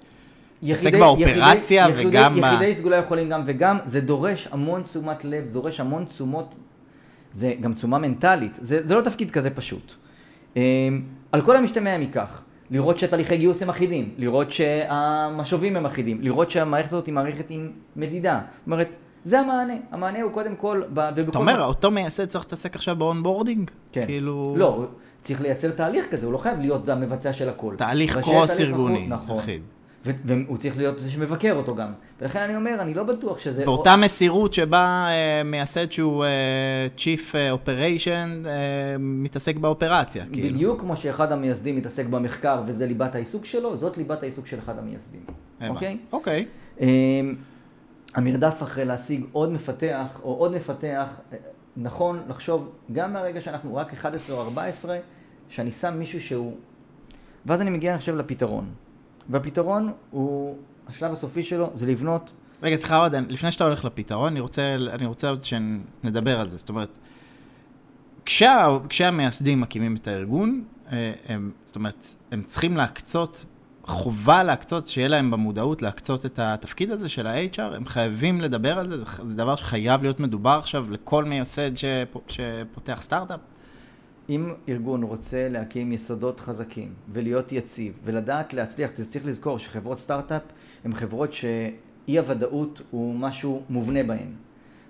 להתעסק 0.63 0.95
באופרציה 0.95 1.87
יחידי, 1.89 2.09
וגם 2.09 2.33
יחידי, 2.33 2.41
ב... 2.41 2.55
יחידי 2.55 2.75
סגולה 2.75 2.97
יכולים 2.97 3.29
גם 3.29 3.43
וגם, 3.45 3.79
זה 3.85 4.01
דורש 4.01 4.49
המון 4.53 4.83
תשומת 4.83 5.25
לב, 5.25 5.45
זה 5.45 5.53
דורש 5.53 5.81
המון 5.81 6.05
תשומות, 6.05 6.55
זה 7.33 7.53
גם 7.61 7.75
תשומה 7.75 7.99
מנטלית, 7.99 8.59
זה, 8.61 8.87
זה 8.87 8.95
לא 8.95 9.01
תפקיד 9.01 9.31
כזה 9.31 9.51
פשוט. 9.51 9.93
אמ, 10.57 10.63
על 11.33 11.43
כל 11.43 11.57
המשתמע 11.57 11.99
מכך, 11.99 12.43
לראות 12.71 12.99
שתהליכי 12.99 13.37
גיוס 13.37 13.63
הם 13.63 13.71
אחידים, 13.71 14.11
לראות 14.19 14.53
שהמשובים 14.53 15.77
הם 15.77 15.87
אחידים, 15.87 16.19
לראות 16.21 16.51
שהמערכת 16.51 16.93
הזאת 16.93 17.07
היא 17.07 17.15
מערכת 17.15 17.45
עם 17.49 17.71
מדידה. 17.97 18.41
זאת 18.59 18.67
אומרת, 18.67 18.89
זה 19.25 19.41
המענה. 19.41 19.75
המענה 19.91 20.23
הוא 20.23 20.33
קודם 20.33 20.57
כל... 20.57 20.83
אתה 21.29 21.39
אומר, 21.39 21.59
מה... 21.59 21.65
אותו 21.65 21.91
מייסד 21.91 22.27
צריך 22.27 22.45
להתעסק 22.45 22.75
עכשיו 22.75 22.97
ב 22.97 23.03
onboarding? 23.03 23.71
כן. 23.93 24.07
כאילו... 24.07 24.55
לא, 24.59 24.87
צריך 25.23 25.41
לייצר 25.41 25.71
תהליך 25.71 26.07
כזה, 26.11 26.27
הוא 26.27 26.33
לא 26.33 26.39
חייב 26.39 26.61
להיות 26.61 26.89
המבצע 26.89 27.33
של 27.33 27.49
הכל. 27.49 27.75
תהליך 27.79 28.19
cross 28.19 28.61
ארגוני. 28.61 29.07
נכון. 29.09 29.43
ו- 29.47 29.57
והוא 30.05 30.57
צריך 30.57 30.79
להיות 30.79 31.01
זה 31.01 31.11
שמבקר 31.11 31.53
אותו 31.53 31.75
גם. 31.75 31.93
ולכן 32.21 32.41
אני 32.41 32.57
אומר, 32.57 32.77
אני 32.81 32.95
לא 32.95 33.03
בטוח 33.03 33.39
שזה... 33.39 33.65
באותה 33.65 33.97
מסירות 33.97 34.55
שבה 34.55 35.07
אה, 35.09 35.43
מייסד 35.45 35.93
שהוא 35.93 36.25
אה, 36.25 36.87
Chief 36.97 37.35
אה, 37.35 37.55
Operation 37.55 38.47
אה, 38.47 38.97
מתעסק 38.99 39.57
באופרציה. 39.57 40.25
כאילו. 40.33 40.55
בדיוק 40.55 40.81
כמו 40.81 40.97
שאחד 40.97 41.33
המייסדים 41.33 41.77
מתעסק 41.77 42.07
במחקר 42.07 42.63
וזה 42.67 42.87
ליבת 42.87 43.15
העיסוק 43.15 43.45
שלו, 43.45 43.77
זאת 43.77 43.97
ליבת 43.97 44.23
העיסוק 44.23 44.47
של 44.47 44.59
אחד 44.59 44.79
המייסדים. 44.79 45.21
אוקיי? 45.69 45.99
אוקיי. 46.13 46.47
אמ, 46.81 47.35
המרדף 48.15 48.63
אחרי 48.63 48.85
להשיג 48.85 49.25
עוד 49.33 49.53
מפתח 49.53 50.21
או 50.23 50.35
עוד 50.35 50.55
מפתח, 50.57 51.07
נכון 51.77 52.23
לחשוב 52.29 52.73
גם 52.93 53.13
מהרגע 53.13 53.41
שאנחנו 53.41 53.77
רק 53.77 53.93
11 53.93 54.37
או 54.37 54.43
14, 54.43 54.99
שאני 55.49 55.73
שם 55.73 55.95
מישהו 55.99 56.21
שהוא... 56.21 56.55
ואז 57.47 57.61
אני 57.61 57.71
מגיע 57.71 57.95
עכשיו 57.95 58.17
לפתרון. 58.17 58.84
והפתרון 59.29 59.93
הוא, 60.11 60.57
השלב 60.89 61.13
הסופי 61.13 61.43
שלו 61.43 61.71
זה 61.75 61.87
לבנות, 61.87 62.33
רגע, 62.63 62.77
סליחה 62.77 62.97
עוד, 62.97 63.15
לפני 63.15 63.53
שאתה 63.53 63.65
הולך 63.65 63.85
לפתרון, 63.85 64.33
אני 64.33 64.41
רוצה, 64.41 64.77
אני 64.93 65.07
רוצה 65.07 65.29
עוד 65.29 65.45
שנדבר 65.45 66.41
על 66.41 66.49
זה. 66.49 66.57
זאת 66.57 66.69
אומרת, 66.69 66.89
כשה, 68.25 68.69
כשהמייסדים 68.89 69.61
מקימים 69.61 69.97
את 69.97 70.09
הארגון, 70.09 70.65
אה, 70.93 71.13
הם, 71.29 71.51
זאת 71.65 71.77
אומרת, 71.77 72.07
הם 72.31 72.43
צריכים 72.47 72.77
להקצות, 72.77 73.45
חובה 73.87 74.43
להקצות, 74.43 74.87
שיהיה 74.87 75.09
להם 75.09 75.31
במודעות 75.31 75.83
להקצות 75.83 76.27
את 76.27 76.39
התפקיד 76.39 76.91
הזה 76.91 77.09
של 77.09 77.27
ה-HR, 77.27 77.75
הם 77.77 77.87
חייבים 77.87 78.41
לדבר 78.41 78.79
על 78.79 78.89
זה, 78.89 78.99
זה, 78.99 79.05
זה 79.23 79.37
דבר 79.37 79.57
שחייב 79.57 80.03
להיות 80.03 80.21
מדובר 80.21 80.59
עכשיו 80.59 80.91
לכל 80.91 81.25
מייסד 81.25 81.77
שפ, 81.77 82.17
שפותח 82.29 82.99
סטארט-אפ. 83.01 83.41
אם 84.29 84.53
ארגון 84.69 85.03
רוצה 85.03 85.49
להקים 85.49 85.93
יסודות 85.93 86.41
חזקים 86.41 86.93
ולהיות 87.13 87.53
יציב 87.53 87.93
ולדעת 88.05 88.55
להצליח, 88.55 88.91
צריך 89.09 89.27
לזכור 89.27 89.59
שחברות 89.59 89.99
סטארט-אפ 89.99 90.43
הן 90.85 90.95
חברות 90.95 91.33
שאי 91.33 92.19
הוודאות 92.19 92.81
הוא 92.91 93.15
משהו 93.15 93.63
מובנה 93.71 94.03
בהן. 94.03 94.29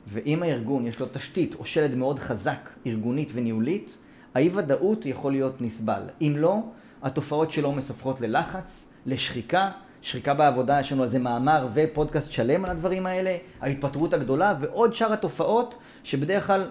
ואם 0.07 0.43
הארגון 0.43 0.87
יש 0.87 1.01
לו 1.01 1.07
תשתית 1.13 1.55
או 1.55 1.65
שלד 1.65 1.95
מאוד 1.95 2.19
חזק, 2.19 2.71
ארגונית 2.87 3.29
וניהולית, 3.33 3.97
האי 4.35 4.51
ודאות 4.55 5.07
יכול 5.07 5.33
להיות 5.33 5.61
נסבל. 5.61 6.03
אם 6.21 6.35
לא, 6.37 6.63
התופעות 7.03 7.51
שלו 7.51 7.73
מסופחות 7.73 8.21
ללחץ, 8.21 8.89
לשחיקה, 9.07 9.71
שחיקה 10.03 10.35
בעבודה, 10.35 10.81
יש 10.81 10.93
לנו 10.93 11.03
על 11.03 11.09
זה 11.09 11.19
מאמר 11.19 11.69
ופודקאסט 11.75 12.33
שלם 12.33 12.65
על 12.65 12.71
הדברים 12.71 13.07
האלה, 13.07 13.37
ההתפטרות 13.61 14.13
הגדולה 14.13 14.55
ועוד 14.61 14.95
שאר 14.95 15.13
התופעות 15.13 15.75
שבדרך 16.05 16.47
כלל 16.47 16.71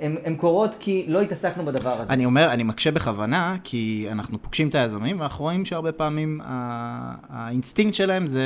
הן 0.00 0.36
קורות 0.36 0.70
כי 0.80 1.04
לא 1.08 1.20
התעסקנו 1.20 1.64
בדבר 1.64 2.00
הזה. 2.00 2.12
אני 2.12 2.24
אומר, 2.24 2.50
אני 2.52 2.62
מקשה 2.62 2.90
בכוונה, 2.90 3.56
כי 3.64 4.06
אנחנו 4.12 4.42
פוגשים 4.42 4.68
את 4.68 4.74
היזמים, 4.74 5.20
ואנחנו 5.20 5.44
רואים 5.44 5.64
שהרבה 5.64 5.92
פעמים 5.92 6.40
ה- 6.44 7.14
האינסטינקט 7.28 7.94
שלהם 7.94 8.26
זה, 8.26 8.40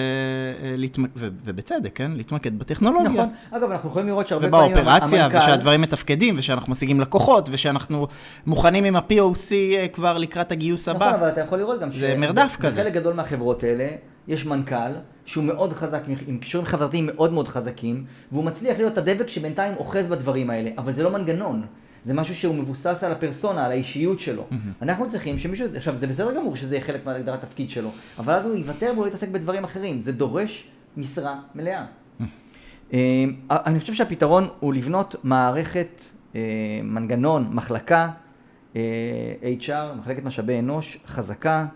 אה, 0.63 0.75
להתמק... 0.77 1.11
ו- 1.17 1.29
ובצדק, 1.45 1.91
כן? 1.95 2.11
להתמקד 2.15 2.59
בטכנולוגיה. 2.59 3.11
נכון. 3.11 3.29
אגב, 3.51 3.71
אנחנו 3.71 3.89
יכולים 3.89 4.09
לראות 4.09 4.27
שהרבה 4.27 4.51
פעמים 4.51 4.73
ובאופרציה, 4.73 5.25
המנכ"ל... 5.25 5.39
ושהדברים 5.39 5.81
מתפקדים, 5.81 6.35
ושאנחנו 6.39 6.73
משיגים 6.73 7.01
לקוחות, 7.01 7.49
ושאנחנו 7.53 8.07
מוכנים 8.47 8.85
עם 8.85 8.97
ה-POC 8.97 9.53
אה, 9.53 9.87
כבר 9.93 10.19
לקראת 10.19 10.53
הגיוס 10.53 10.89
נכון, 10.89 11.03
הבא. 11.03 11.17
אבל 11.17 11.29
אתה 11.29 11.41
יכול 11.41 11.59
לראות 11.59 11.81
גם 11.81 11.93
זה 11.93 12.15
מרדף 12.19 12.57
כזה. 12.61 12.81
בחלק 12.81 12.93
גדול 12.95 13.15
מהחברות 13.15 13.63
האלה 13.63 13.89
יש 14.29 14.47
מנכ"ל 14.47 14.93
שהוא 15.25 15.45
מאוד 15.45 15.73
חזק, 15.73 16.03
עם 16.27 16.39
קישורים 16.39 16.67
חברתיים 16.67 17.07
מאוד 17.07 17.33
מאוד 17.33 17.49
חזקים, 17.49 18.05
והוא 18.33 18.45
מצליח 18.45 18.79
להיות 18.79 18.99
הדבק 18.99 19.29
שבינתיים 19.29 19.75
אוחז 19.77 20.09
בדברים 20.09 20.51
האלה, 20.51 20.71
אבל 20.79 20.93
זה 20.93 21.03
לא 21.03 21.11
מנגנון. 21.11 21.67
זה 22.05 22.15
משהו 22.15 22.35
שהוא 22.35 22.55
מבוסס 22.55 23.05
על 23.05 23.13
הפרסונה, 23.13 23.67
על 23.67 23.71
האישיות 23.71 24.21
שלו. 24.21 24.47
אנחנו 24.83 25.11
צריכים 25.11 25.39
שמישהו, 25.39 25.67
עכשיו 25.77 25.97
זה 25.97 26.07
בסדר 26.07 26.35
גמור 26.35 26.57
שזה 26.57 26.75
יהיה 26.75 26.85
חלק 26.85 27.07
מהגדרת 27.07 27.45
התפקיד 27.45 27.71
שלו, 27.71 27.91
אבל 28.19 28.33
אז 28.33 28.47
הוא 28.47 28.55
יוותר 28.57 28.91
והוא 28.95 29.05
לא 29.05 29.09
יתעסק 29.09 29.29
בדברים 29.29 29.65
אחרים. 29.65 30.01
זה 30.01 30.13
דורש 30.13 30.69
משרה 30.97 31.41
מלאה. 31.55 31.85
אה, 32.93 33.25
אני 33.51 33.81
חושב 33.81 33.95
שהפתרון 33.95 34.49
הוא 34.61 34.75
לבנות 34.75 35.15
מערכת, 35.23 36.03
אה, 36.35 36.41
מנגנון, 36.85 37.49
מחלקה, 37.53 38.11
אה, 38.77 38.81
HR, 39.61 39.99
מחלקת 39.99 40.23
משאבי 40.25 40.59
אנוש, 40.59 40.99
חזקה, 41.07 41.67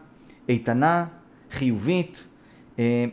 איתנה, 0.49 1.07
חיובית, 1.50 2.25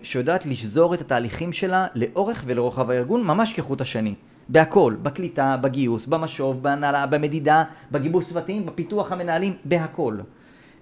שיודעת 0.03 0.45
לשזור 0.45 0.93
את 0.93 1.01
התהליכים 1.01 1.53
שלה 1.53 1.87
לאורך 1.95 2.43
ולרוחב 2.45 2.89
הארגון, 2.89 3.23
ממש 3.23 3.53
כחוט 3.53 3.81
השני. 3.81 4.15
בהכל, 4.49 4.95
בקליטה, 5.03 5.57
בגיוס, 5.61 6.05
במשוב, 6.05 6.63
בהנהלה, 6.63 7.05
במדידה, 7.05 7.63
בגיבוש 7.91 8.25
צוותים, 8.25 8.65
בפיתוח 8.65 9.11
המנהלים, 9.11 9.53
בהכל. 9.65 10.17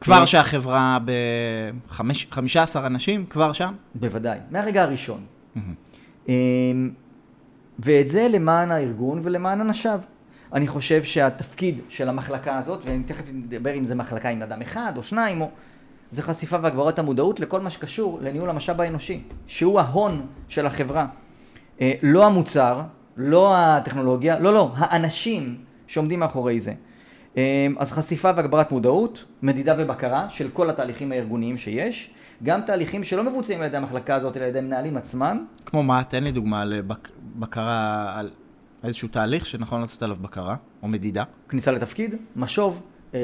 כבר 0.02 0.22
אה, 0.22 0.28
שהחברה 0.28 0.98
ב-15 1.06 2.76
אנשים, 2.76 3.26
כבר 3.26 3.54
שם? 3.54 3.74
בוודאי, 3.96 4.40
מהרגע 4.52 4.84
הראשון. 4.84 5.26
אמ, 6.28 6.34
ואת 7.80 8.10
זה 8.10 8.28
למען 8.32 8.72
הארגון 8.72 9.20
ולמען 9.24 9.62
אנשיו. 9.62 10.00
אני 10.54 10.68
חושב 10.68 11.04
שהתפקיד 11.04 11.82
של 11.90 12.10
המחלקה 12.10 12.58
הזאת, 12.58 12.86
ואני 12.86 13.04
תכף 13.04 13.30
אדבר 13.30 13.74
אם 13.74 13.86
זה 13.86 13.96
מחלקה 13.96 14.30
עם 14.30 14.42
אדם 14.42 14.62
אחד 14.62 14.94
או 14.98 15.04
שניים, 15.04 15.42
או... 15.42 15.50
זה 16.12 16.22
חשיפה 16.22 16.58
והגברת 16.62 17.00
המודעות 17.00 17.40
לכל 17.40 17.62
מה 17.62 17.70
שקשור 17.70 18.20
לניהול 18.22 18.50
המשאב 18.50 18.82
האנושי, 18.82 19.24
שהוא 19.48 19.80
ההון 19.80 20.26
של 20.48 20.66
החברה. 20.66 21.06
אה, 21.82 21.94
לא 22.04 22.26
המוצר, 22.26 22.82
לא 23.18 23.58
הטכנולוגיה, 23.58 24.40
לא, 24.40 24.54
לא, 24.54 24.72
האנשים 24.76 25.58
שעומדים 25.88 26.20
מאחורי 26.20 26.60
זה. 26.60 26.74
אה, 27.38 27.68
אז 27.78 27.92
חשיפה 27.92 28.32
והגברת 28.36 28.72
מודעות, 28.72 29.26
מדידה 29.42 29.76
ובקרה 29.78 30.30
של 30.30 30.50
כל 30.54 30.70
התהליכים 30.70 31.12
הארגוניים 31.12 31.58
שיש, 31.58 32.12
גם 32.44 32.62
תהליכים 32.62 33.04
שלא 33.04 33.24
מבוצעים 33.24 33.62
על 33.62 33.68
ידי 33.68 33.78
המחלקה 33.78 34.16
הזאת, 34.16 34.38
אלא 34.38 34.44
על 34.44 34.50
ידי 34.50 34.62
מנהלים 34.62 34.98
עצמם. 34.98 35.46
כמו 35.66 35.84
מה? 35.84 36.04
תן 36.04 36.24
לי 36.24 36.32
דוגמה 36.32 36.66
לבקרה 36.66 38.12
על 38.20 38.30
איזשהו 38.84 39.08
תהליך 39.08 39.46
שנכון 39.46 39.82
לעשות 39.82 40.04
עליו 40.04 40.16
בקרה, 40.22 40.56
או 40.84 40.88
מדידה. 40.88 41.24
כניסה 41.50 41.72
לתפקיד, 41.72 42.16
משוב, 42.36 42.82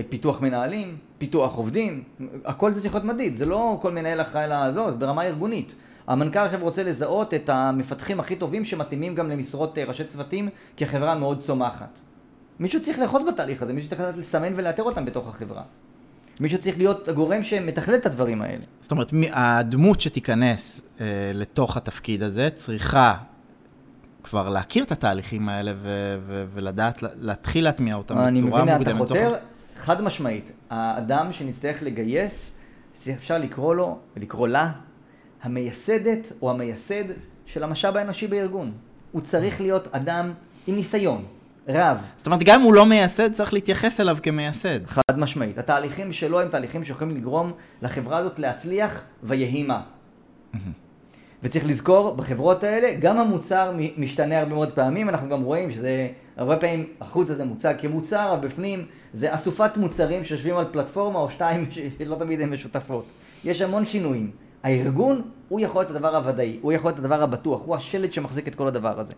פיתוח 0.09 0.41
מנהלים, 0.41 0.97
פיתוח 1.17 1.55
עובדים, 1.55 2.03
הכל 2.45 2.73
זה 2.73 2.81
צריך 2.81 2.93
להיות 2.93 3.05
מדיד, 3.05 3.37
זה 3.37 3.45
לא 3.45 3.77
כל 3.81 3.91
מנהל 3.91 4.21
אחראי 4.21 4.45
לזאת, 4.49 4.97
ברמה 4.99 5.23
ארגונית. 5.23 5.75
המנכ"ל 6.07 6.39
עכשיו 6.39 6.59
רוצה 6.61 6.83
לזהות 6.83 7.33
את 7.33 7.49
המפתחים 7.49 8.19
הכי 8.19 8.35
טובים 8.35 8.65
שמתאימים 8.65 9.15
גם 9.15 9.29
למשרות 9.29 9.77
אה, 9.77 9.83
ראשי 9.85 10.03
צוותים, 10.03 10.49
כי 10.75 10.83
החברה 10.83 11.15
מאוד 11.15 11.39
צומחת. 11.41 11.99
מישהו 12.59 12.81
צריך 12.83 12.99
לאחוז 12.99 13.21
בתהליך 13.27 13.61
הזה, 13.61 13.73
מישהו 13.73 13.89
צריך 13.89 14.01
לדעת 14.01 14.17
לסמן 14.17 14.53
ולאתר 14.55 14.83
אותם 14.83 15.05
בתוך 15.05 15.27
החברה. 15.27 15.61
מישהו 16.39 16.59
צריך 16.61 16.77
להיות 16.77 17.07
הגורם 17.07 17.43
שמתכלל 17.43 17.95
את 17.95 18.05
הדברים 18.05 18.41
האלה. 18.41 18.63
זאת 18.81 18.91
אומרת, 18.91 19.09
הדמות 19.31 20.01
שתיכנס 20.01 20.81
אה, 21.01 21.05
לתוך 21.33 21.77
התפקיד 21.77 22.23
הזה 22.23 22.49
צריכה 22.55 23.15
כבר 24.23 24.49
להכיר 24.49 24.83
את 24.83 24.91
התהליכים 24.91 25.49
האלה 25.49 25.71
ו- 25.75 26.17
ו- 26.27 26.45
ולדעת, 26.53 27.03
לה- 27.03 27.09
להתחיל 27.21 27.63
להטמיע 27.63 27.95
אותם 27.95 28.17
אני 28.17 28.41
בצורה 28.41 28.63
מבין 28.63 28.73
לאן 28.73 28.81
אתה 28.81 28.93
מוקדמת. 28.93 29.07
חותר, 29.27 29.35
חד 29.77 30.01
משמעית. 30.01 30.51
האדם 30.69 31.31
שנצטרך 31.31 31.83
לגייס, 31.83 32.55
אפשר 33.13 33.37
לקרוא 33.37 33.75
לו 33.75 33.97
ולקרוא 34.15 34.47
לה 34.47 34.71
המייסדת 35.41 36.31
או 36.41 36.51
המייסד 36.51 37.03
של 37.45 37.63
המשאב 37.63 37.97
האנושי 37.97 38.27
בארגון. 38.27 38.71
הוא 39.11 39.21
צריך 39.21 39.61
להיות 39.61 39.87
אדם 39.91 40.33
עם 40.67 40.75
ניסיון, 40.75 41.25
רב, 41.67 41.97
זאת 42.17 42.25
אומרת, 42.25 42.43
גם 42.43 42.59
אם 42.59 42.65
הוא 42.65 42.73
לא 42.73 42.85
מייסד, 42.85 43.33
צריך 43.33 43.53
להתייחס 43.53 43.99
אליו 43.99 44.17
כמייסד. 44.23 44.87
חד 44.87 45.19
משמעית. 45.19 45.57
התהליכים 45.57 46.13
שלו 46.13 46.41
הם 46.41 46.49
תהליכים 46.49 46.83
שיכולים 46.83 47.17
לגרום 47.17 47.51
לחברה 47.81 48.17
הזאת 48.17 48.39
להצליח 48.39 49.03
ויהי 49.23 49.63
מה. 49.63 49.81
וצריך 51.43 51.67
לזכור, 51.67 52.15
בחברות 52.15 52.63
האלה, 52.63 52.93
גם 52.99 53.17
המוצר 53.17 53.73
משתנה 53.97 54.39
הרבה 54.39 54.55
מאוד 54.55 54.71
פעמים, 54.71 55.09
אנחנו 55.09 55.29
גם 55.29 55.41
רואים 55.41 55.71
שזה, 55.71 56.07
הרבה 56.37 56.57
פעמים 56.57 56.85
החוץ 57.01 57.29
הזה 57.29 57.45
מוצג 57.45 57.73
כמוצר, 57.77 58.33
אבל 58.33 58.47
בפנים 58.47 58.85
זה 59.13 59.35
אסופת 59.35 59.77
מוצרים 59.77 60.25
שיושבים 60.25 60.57
על 60.57 60.65
פלטפורמה 60.71 61.19
או 61.19 61.29
שתיים 61.29 61.69
שלא 61.97 62.15
תמיד 62.15 62.41
הן 62.41 62.49
משותפות. 62.49 63.05
יש 63.43 63.61
המון 63.61 63.85
שינויים. 63.85 64.31
הארגון, 64.63 65.21
הוא 65.49 65.59
יכול 65.59 65.81
להיות 65.81 65.91
הדבר 65.91 66.15
הוודאי, 66.15 66.57
הוא 66.61 66.73
יכול 66.73 66.89
להיות 66.89 66.99
הדבר 66.99 67.23
הבטוח, 67.23 67.61
הוא 67.65 67.75
השלד 67.75 68.13
שמחזיק 68.13 68.47
את 68.47 68.55
כל 68.55 68.67
הדבר 68.67 68.99
הזה. 68.99 69.13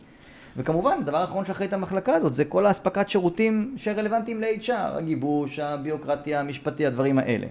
וכמובן, 0.57 0.97
הדבר 1.01 1.17
האחרון 1.17 1.45
שאחראי 1.45 1.67
את 1.67 1.73
המחלקה 1.73 2.13
הזאת 2.15 2.35
זה 2.35 2.45
כל 2.45 2.65
האספקת 2.65 3.09
שירותים 3.09 3.73
שרלוונטיים 3.77 4.41
ל-HR, 4.41 4.71
הגיבוש, 4.71 5.59
הביוקרטיה, 5.59 6.39
המשפטי, 6.39 6.85
הדברים 6.85 7.19
האלה. 7.19 7.47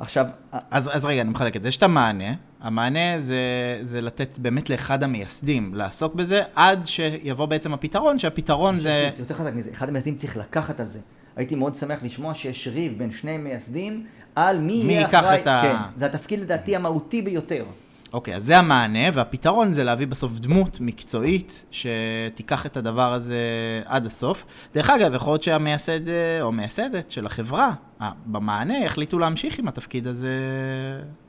עכשיו, 0.00 0.26
אז, 0.70 0.90
אז 0.92 1.04
רגע, 1.04 1.20
אני 1.20 1.30
מחלק 1.30 1.56
את 1.56 1.62
זה. 1.62 1.68
יש 1.68 1.76
את 1.76 1.82
המענה, 1.82 2.34
המענה 2.60 3.20
זה, 3.20 3.40
זה 3.82 4.00
לתת 4.00 4.38
באמת 4.38 4.70
לאחד 4.70 5.02
המייסדים 5.02 5.74
לעסוק 5.74 6.14
בזה, 6.14 6.42
עד 6.54 6.86
שיבוא 6.86 7.46
בעצם 7.46 7.72
הפתרון, 7.74 8.18
שהפתרון 8.18 8.78
זה... 8.78 9.10
שזה 9.14 9.22
יותר 9.22 9.34
חזק 9.34 9.54
מזה, 9.54 9.70
אחד 9.72 9.88
המייסדים 9.88 10.14
צריך 10.16 10.36
לקחת 10.36 10.80
על 10.80 10.88
זה. 10.88 10.98
הייתי 11.36 11.54
מאוד 11.54 11.76
שמח 11.76 11.98
לשמוע 12.02 12.34
שיש 12.34 12.68
ריב 12.68 12.98
בין 12.98 13.10
שני 13.10 13.36
מייסדים 13.38 14.04
על 14.34 14.58
מי 14.58 14.84
מי 14.84 14.92
יהיה 14.92 15.00
ייקח 15.00 15.20
אחראי. 15.20 15.40
את 15.42 15.46
ה- 15.46 15.60
כן, 15.62 15.98
זה 15.98 16.06
התפקיד 16.06 16.40
לדעתי 16.40 16.76
המהותי 16.76 17.22
ביותר. 17.22 17.64
אוקיי, 18.12 18.36
אז 18.36 18.44
זה 18.44 18.58
המענה, 18.58 19.08
והפתרון 19.14 19.72
זה 19.72 19.84
להביא 19.84 20.06
בסוף 20.06 20.32
דמות 20.38 20.80
מקצועית 20.80 21.64
שתיקח 21.70 22.66
את 22.66 22.76
הדבר 22.76 23.12
הזה 23.12 23.38
עד 23.84 24.06
הסוף. 24.06 24.44
דרך 24.74 24.90
אגב, 24.90 25.14
יכול 25.14 25.32
להיות 25.32 25.42
שהמייסד 25.42 26.08
אה, 26.08 26.42
או 26.42 26.52
מייסדת 26.52 27.10
של 27.10 27.26
החברה, 27.26 27.72
אה, 28.00 28.10
במענה, 28.26 28.78
יחליטו 28.84 29.18
להמשיך 29.18 29.58
עם 29.58 29.68
התפקיד 29.68 30.06
הזה 30.06 30.34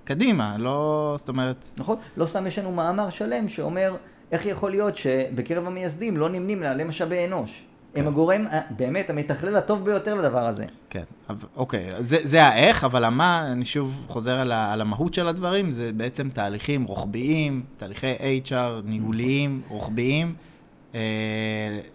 קדימה, 0.04 0.56
לא, 0.58 1.14
זאת 1.18 1.30
אומרת... 1.30 1.66
נכון? 1.78 1.98
לא 2.18 2.26
סתם 2.26 2.48
יש 2.48 2.60
לנו 2.60 2.72
מאמר 2.72 3.10
שלם 3.10 3.50
שאומר 3.50 3.96
איך 4.32 4.46
יכול 4.46 4.72
להיות 4.72 4.98
שבקרב 4.98 5.68
המייסדים 5.68 6.18
לא 6.18 6.30
נמנים 6.30 6.60
מנהלי 6.60 6.84
משאבי 6.84 7.26
אנוש. 7.26 7.64
הם 7.96 8.08
הגורם, 8.08 8.48
אה, 8.48 8.62
באמת, 8.78 9.10
המתכלל 9.10 9.56
הטוב 9.56 9.86
ביותר 9.86 10.16
לדבר 10.16 10.46
הזה. 10.48 10.66
כן, 10.90 11.04
אוקיי, 11.56 11.90
זה, 12.00 12.18
זה 12.24 12.44
האיך, 12.44 12.84
אבל 12.84 13.04
המה, 13.04 13.52
אני 13.52 13.66
שוב 13.66 14.06
חוזר 14.08 14.36
על, 14.36 14.52
ה, 14.52 14.74
על 14.74 14.82
המהות 14.82 15.14
של 15.14 15.28
הדברים, 15.28 15.72
זה 15.72 15.92
בעצם 15.94 16.30
תהליכים 16.30 16.84
רוחביים, 16.84 17.64
תהליכי 17.78 18.16
HR, 18.46 18.54
ניהוליים, 18.86 19.62
רוחביים, 19.68 20.34
אה, 20.96 21.00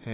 אה, 0.07 0.13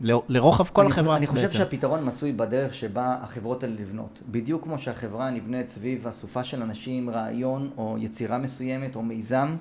ל- 0.00 0.12
לרוחב 0.28 0.68
כל 0.72 0.82
אני 0.82 0.90
החברה. 0.90 1.16
אני 1.16 1.26
חושב 1.26 1.42
בעצם. 1.42 1.58
שהפתרון 1.58 2.08
מצוי 2.08 2.32
בדרך 2.32 2.74
שבה 2.74 3.16
החברות 3.22 3.62
האלה 3.62 3.74
נבנות. 3.80 4.20
בדיוק 4.30 4.62
כמו 4.64 4.78
שהחברה 4.78 5.30
נבנית 5.30 5.68
סביב 5.68 6.06
אסופה 6.06 6.44
של 6.44 6.62
אנשים, 6.62 7.10
רעיון 7.10 7.70
או 7.76 7.96
יצירה 8.00 8.38
מסוימת 8.38 8.96
או 8.96 9.02
מיזם, 9.02 9.56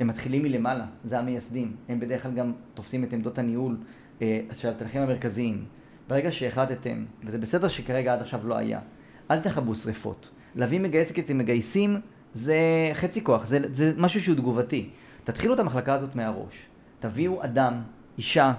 הם 0.00 0.06
מתחילים 0.06 0.42
מלמעלה, 0.42 0.84
זה 1.04 1.18
המייסדים. 1.18 1.76
הם 1.88 2.00
בדרך 2.00 2.22
כלל 2.22 2.32
גם 2.32 2.52
תופסים 2.74 3.04
את 3.04 3.12
עמדות 3.12 3.38
הניהול 3.38 3.76
של 4.52 4.68
התהליכים 4.68 5.02
המרכזיים. 5.02 5.64
ברגע 6.08 6.32
שהחלטתם, 6.32 7.04
וזה 7.24 7.38
בסדר 7.38 7.68
שכרגע 7.68 8.12
עד 8.12 8.20
עכשיו 8.20 8.40
לא 8.48 8.56
היה, 8.56 8.80
אל 9.30 9.40
תכבו 9.40 9.74
שריפות. 9.74 10.30
להביא 10.54 10.80
מגייס 10.80 11.12
כי 11.12 11.20
אתם 11.20 11.38
מגייסים 11.38 12.00
זה 12.32 12.56
חצי 12.94 13.24
כוח, 13.24 13.46
זה, 13.46 13.58
זה 13.72 13.92
משהו 13.96 14.22
שהוא 14.22 14.36
תגובתי. 14.36 14.90
תתחילו 15.24 15.54
את 15.54 15.58
המחלקה 15.58 15.94
הזאת 15.94 16.16
מהראש. 16.16 16.66
תביאו 17.00 17.44
אדם, 17.44 17.82
אישה, 18.18 18.52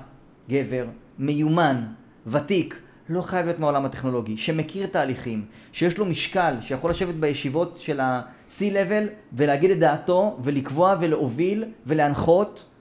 גבר, 0.50 0.86
מיומן, 1.20 1.84
ותיק, 2.28 2.80
לא 3.10 3.22
חייב 3.22 3.46
להיות 3.46 3.60
מהעולם 3.60 3.86
הטכנולוגי, 3.86 4.38
שמכיר 4.38 4.88
תהליכים, 4.88 5.46
שיש 5.72 5.98
לו 5.98 6.06
משקל, 6.06 6.56
שיכול 6.62 6.92
לשבת 6.92 7.16
בישיבות 7.16 7.78
של 7.78 8.00
ה-C-Level 8.00 9.08
ולהגיד 9.34 9.72
את 9.72 9.80
דעתו, 9.80 10.38
ולקבוע 10.44 10.96
ולהוביל 11.00 11.66
ולהנחות 11.86 12.64
אה, 12.64 12.77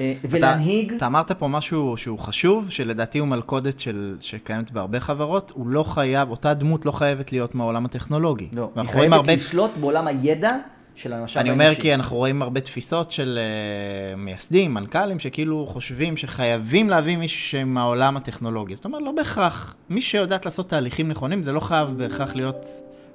ולהנהיג. 0.00 0.86
אתה, 0.88 0.96
אתה 0.96 1.06
אמרת 1.06 1.32
פה 1.32 1.48
משהו 1.48 1.96
שהוא 1.96 2.18
חשוב, 2.18 2.70
שלדעתי 2.70 3.18
הוא 3.18 3.28
מלכודת 3.28 3.80
של, 3.80 4.16
שקיימת 4.20 4.70
בהרבה 4.70 5.00
חברות, 5.00 5.52
הוא 5.54 5.66
לא 5.66 5.82
חייב, 5.82 6.30
אותה 6.30 6.54
דמות 6.54 6.86
לא 6.86 6.92
חייבת 6.92 7.32
להיות 7.32 7.54
מהעולם 7.54 7.84
הטכנולוגי. 7.84 8.48
לא, 8.52 8.70
היא 8.76 8.84
חייבת 8.84 9.12
הרבה, 9.12 9.34
לשלוט 9.34 9.70
בעולם 9.80 10.06
הידע 10.06 10.50
של 10.94 11.12
המשאב 11.12 11.40
אני 11.40 11.50
אומר 11.50 11.64
האנושי. 11.64 11.80
כי 11.80 11.94
אנחנו 11.94 12.16
רואים 12.16 12.42
הרבה 12.42 12.60
תפיסות 12.60 13.12
של 13.12 13.38
uh, 13.38 14.16
מייסדים, 14.16 14.74
מנכ"לים, 14.74 15.18
שכאילו 15.18 15.66
חושבים 15.66 16.16
שחייבים 16.16 16.90
להביא 16.90 17.16
מישהו 17.16 17.40
שמהעולם 17.40 18.16
הטכנולוגי. 18.16 18.76
זאת 18.76 18.84
אומרת, 18.84 19.02
לא 19.02 19.12
בהכרח, 19.12 19.74
מי 19.90 20.00
שיודעת 20.00 20.46
לעשות 20.46 20.68
תהליכים 20.68 21.08
נכונים, 21.08 21.42
זה 21.42 21.52
לא 21.52 21.60
חייב 21.60 21.88
בהכרח 21.88 22.34
להיות 22.34 22.66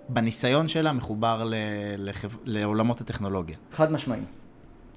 בניסיון 0.10 0.68
שלה 0.68 0.94
מחובר 0.94 1.44
ל, 1.44 1.54
לחב, 1.98 2.28
לעולמות 2.46 3.02
הטכנולוגיה. 3.02 3.56
חד 3.74 3.92
משמעי. 3.92 4.20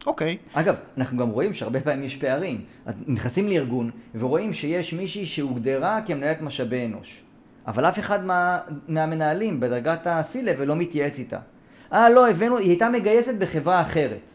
אוקיי. 0.07 0.37
אגב, 0.53 0.75
אנחנו 0.99 1.19
גם 1.19 1.29
רואים 1.29 1.55
שהרבה 1.55 1.81
פעמים 1.81 2.05
יש 2.05 2.17
פערים. 2.17 2.65
נכנסים 3.07 3.49
לארגון 3.49 3.91
ורואים 4.15 4.53
שיש 4.53 4.93
מישהי 4.93 5.27
שהוגדרה 5.27 6.01
כמנהלת 6.07 6.43
משאבי 6.43 6.87
אנוש. 6.87 7.23
אבל 7.67 7.89
אף 7.89 7.99
אחד 7.99 8.25
מה, 8.25 8.59
מהמנהלים 8.89 9.61
בדרגת 9.61 10.07
ה-C-Level 10.07 10.65
לא 10.65 10.77
מתייעץ 10.77 11.19
איתה. 11.19 11.39
אה, 11.93 12.11
לא, 12.11 12.31
הבאנו, 12.31 12.59
היא 12.59 12.69
הייתה 12.69 12.89
מגייסת 12.89 13.35
בחברה 13.39 13.81
אחרת. 13.81 14.33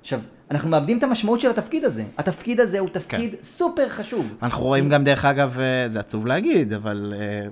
עכשיו, 0.00 0.20
אנחנו 0.50 0.68
מאבדים 0.68 0.98
את 0.98 1.02
המשמעות 1.02 1.40
של 1.40 1.50
התפקיד 1.50 1.84
הזה. 1.84 2.04
התפקיד 2.18 2.60
הזה 2.60 2.78
הוא 2.78 2.88
תפקיד 2.88 3.30
כן. 3.30 3.36
סופר 3.42 3.88
חשוב. 3.88 4.26
אנחנו 4.42 4.64
רואים 4.64 4.88
גם, 4.88 5.04
דרך 5.04 5.24
אגב, 5.24 5.58
אה, 5.58 5.88
זה 5.90 6.00
עצוב 6.00 6.26
להגיד, 6.26 6.72
אבל 6.72 7.14
אה, 7.16 7.48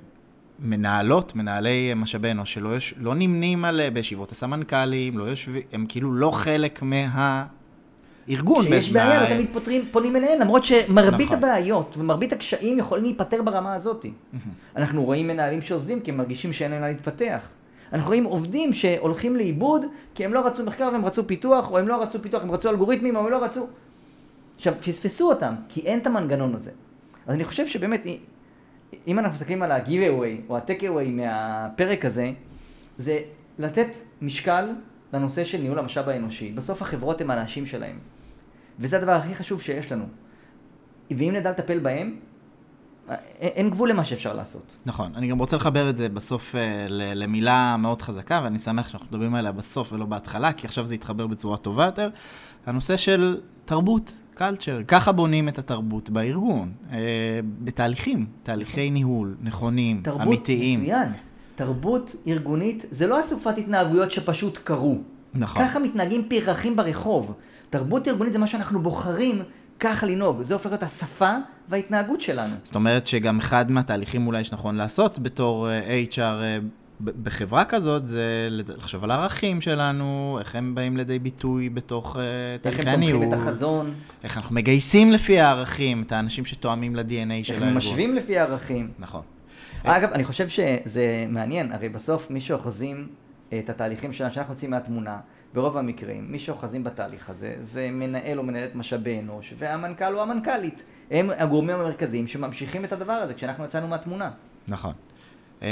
מנהלות, 0.59 1.35
מנהלי 1.35 1.93
משאבי 1.95 2.31
אנוש, 2.31 2.53
שלא 2.53 2.75
יש, 2.75 2.93
לא 2.97 3.15
נמנים 3.15 3.65
על, 3.65 3.81
אה, 3.81 3.89
בישיבות 3.89 4.31
הסמנכ"לים, 4.31 5.17
לא 5.17 5.23
יושבים, 5.23 5.61
הם 5.73 5.85
כאילו 5.89 6.13
לא 6.13 6.31
חלק 6.31 6.81
מהארגון. 8.27 8.63
שיש 8.65 8.91
מה- 8.93 9.05
בעיה, 9.05 9.23
לא 9.29 9.35
תמיד 9.35 9.47
פותרים, 9.53 9.85
פונים 9.91 10.15
אליהן, 10.15 10.39
למרות 10.41 10.63
שמרבית 10.65 11.27
נכון. 11.27 11.37
הבעיות 11.37 11.95
ומרבית 11.97 12.33
הקשיים 12.33 12.77
יכולים 12.77 13.03
להיפתר 13.03 13.41
ברמה 13.41 13.73
הזאת. 13.73 14.05
אנחנו 14.75 15.03
רואים 15.03 15.27
מנהלים 15.27 15.61
שעוזבים 15.61 15.99
כי 15.99 16.11
הם 16.11 16.17
מרגישים 16.17 16.53
שאין 16.53 16.71
להם 16.71 16.81
להתפתח. 16.83 17.39
אנחנו 17.93 18.07
רואים 18.07 18.23
עובדים 18.23 18.73
שהולכים 18.73 19.35
לאיבוד 19.35 19.81
כי 20.15 20.25
הם 20.25 20.33
לא 20.33 20.47
רצו 20.47 20.63
מחקר 20.63 20.89
והם 20.93 21.05
רצו 21.05 21.27
פיתוח, 21.27 21.71
או 21.71 21.77
הם 21.77 21.87
לא 21.87 22.01
רצו 22.01 22.21
פיתוח, 22.21 22.41
הם 22.43 22.51
רצו 22.51 22.69
אלגוריתמים, 22.69 23.15
או 23.15 23.21
הם 23.25 23.31
לא 23.31 23.43
רצו... 23.43 23.67
עכשיו, 24.57 24.73
פספסו 24.79 25.29
אותם, 25.29 25.53
כי 25.69 25.81
אין 25.81 25.99
את 25.99 26.07
המנגנון 26.07 26.55
הזה. 26.55 26.71
אז 27.27 27.35
אני 27.35 27.45
חושב 27.45 27.67
שבאמת, 27.67 28.03
אם 29.07 29.19
אנחנו 29.19 29.33
מסתכלים 29.33 29.63
על 29.63 29.71
ה-giveaway 29.71 30.49
או 30.49 30.57
ה-takeaway 30.57 31.07
מהפרק 31.09 32.05
הזה, 32.05 32.31
זה 32.97 33.19
לתת 33.59 33.87
משקל 34.21 34.69
לנושא 35.13 35.43
של 35.43 35.57
ניהול 35.57 35.79
המשאב 35.79 36.09
האנושי. 36.09 36.51
בסוף 36.51 36.81
החברות 36.81 37.21
הן 37.21 37.29
האנשים 37.29 37.65
שלהם. 37.65 37.99
וזה 38.79 38.97
הדבר 38.97 39.11
הכי 39.11 39.35
חשוב 39.35 39.61
שיש 39.61 39.91
לנו. 39.91 40.05
ואם 41.11 41.33
נדע 41.35 41.51
לטפל 41.51 41.79
בהם, 41.79 42.15
אין, 43.09 43.17
אין 43.39 43.69
גבול 43.69 43.89
למה 43.89 44.05
שאפשר 44.05 44.33
לעשות. 44.33 44.77
נכון, 44.85 45.11
אני 45.15 45.27
גם 45.27 45.39
רוצה 45.39 45.57
לחבר 45.57 45.89
את 45.89 45.97
זה 45.97 46.09
בסוף 46.09 46.55
אה, 46.55 46.85
למילה 46.89 47.75
מאוד 47.79 48.01
חזקה, 48.01 48.41
ואני 48.43 48.59
שמח 48.59 48.87
שאנחנו 48.87 49.07
מדברים 49.11 49.35
עליה 49.35 49.51
בסוף 49.51 49.93
ולא 49.93 50.05
בהתחלה, 50.05 50.53
כי 50.53 50.67
עכשיו 50.67 50.87
זה 50.87 50.95
יתחבר 50.95 51.27
בצורה 51.27 51.57
טובה 51.57 51.85
יותר. 51.85 52.09
הנושא 52.65 52.97
של 52.97 53.41
תרבות, 53.65 54.13
קלצ'ר, 54.33 54.81
ככה 54.87 55.11
בונים 55.11 55.49
את 55.49 55.59
התרבות 55.59 56.09
בארגון, 56.09 56.71
אה, 56.91 56.97
בתהליכים, 57.63 58.25
תהליכי 58.43 58.89
ניהול 58.89 59.35
נכונים, 59.41 60.01
תרבות, 60.03 60.27
אמיתיים. 60.27 60.79
מצוין. 60.81 61.11
תרבות 61.55 62.15
ארגונית 62.27 62.85
זה 62.91 63.07
לא 63.07 63.19
אסופת 63.19 63.57
התנהגויות 63.57 64.11
שפשוט 64.11 64.57
קרו. 64.63 64.97
נכון. 65.33 65.63
ככה 65.63 65.79
מתנהגים 65.79 66.29
פרחים 66.29 66.75
ברחוב. 66.75 67.33
תרבות 67.69 68.07
ארגונית 68.07 68.33
זה 68.33 68.39
מה 68.39 68.47
שאנחנו 68.47 68.81
בוחרים 68.81 69.43
ככה 69.79 70.05
לנהוג. 70.05 70.41
זה 70.41 70.53
הופך 70.53 70.65
להיות 70.65 70.83
השפה 70.83 71.35
וההתנהגות 71.69 72.21
שלנו. 72.21 72.55
זאת 72.63 72.75
אומרת 72.75 73.07
שגם 73.07 73.39
אחד 73.39 73.71
מהתהליכים 73.71 74.27
אולי 74.27 74.43
שנכון 74.43 74.75
לעשות 74.75 75.19
בתור 75.19 75.69
אה, 75.69 76.03
HR 76.11 76.19
אה, 76.19 76.57
בחברה 77.01 77.65
כזאת, 77.65 78.07
זה 78.07 78.47
לחשוב 78.49 79.03
על 79.03 79.11
הערכים 79.11 79.61
שלנו, 79.61 80.37
איך 80.39 80.55
הם 80.55 80.75
באים 80.75 80.97
לידי 80.97 81.19
ביטוי 81.19 81.69
בתוך 81.69 82.15
אה, 82.15 82.21
איך 82.53 82.61
תהליכי 82.61 82.81
הם 82.81 82.87
הניהול. 82.87 83.21
תומכים 83.21 83.39
את 83.39 83.47
החזון, 83.47 83.93
איך 84.23 84.37
אנחנו 84.37 84.55
מגייסים 84.55 85.11
לפי 85.11 85.39
הערכים, 85.39 86.01
את 86.01 86.11
האנשים 86.11 86.45
שתואמים 86.45 86.95
ל-DNA 86.95 87.03
של 87.03 87.13
איך 87.13 87.49
הארגון. 87.49 87.67
הם 87.67 87.77
משווים 87.77 88.15
לפי 88.15 88.39
הערכים. 88.39 88.91
נכון. 88.99 89.21
אגב, 89.83 90.09
אני 90.11 90.23
חושב 90.23 90.49
שזה 90.49 91.25
מעניין, 91.29 91.71
הרי 91.71 91.89
בסוף 91.89 92.29
מי 92.29 92.41
שאוחזים 92.41 93.07
את 93.59 93.69
התהליכים 93.69 94.13
שלנו, 94.13 94.33
שאנחנו 94.33 94.53
יוצאים 94.53 94.71
מהתמונה, 94.71 95.17
ברוב 95.57 95.77
המקרים, 95.77 96.31
מי 96.31 96.39
שאוחזים 96.39 96.83
בתהליך 96.83 97.29
הזה, 97.29 97.55
זה 97.59 97.89
מנהל 97.91 98.37
או 98.37 98.43
מנהלת 98.43 98.75
משאבי 98.75 99.19
אנוש, 99.19 99.53
והמנכ"ל 99.57 100.15
או 100.15 100.21
המנכ"לית. 100.21 100.83
הם 101.11 101.29
הגורמים 101.37 101.75
המרכזיים 101.75 102.27
שממשיכים 102.27 102.85
את 102.85 102.91
הדבר 102.91 103.13
הזה 103.13 103.33
כשאנחנו 103.33 103.65
יצאנו 103.65 103.87
מהתמונה. 103.87 104.31
נכון. 104.67 104.93
אה, 105.63 105.67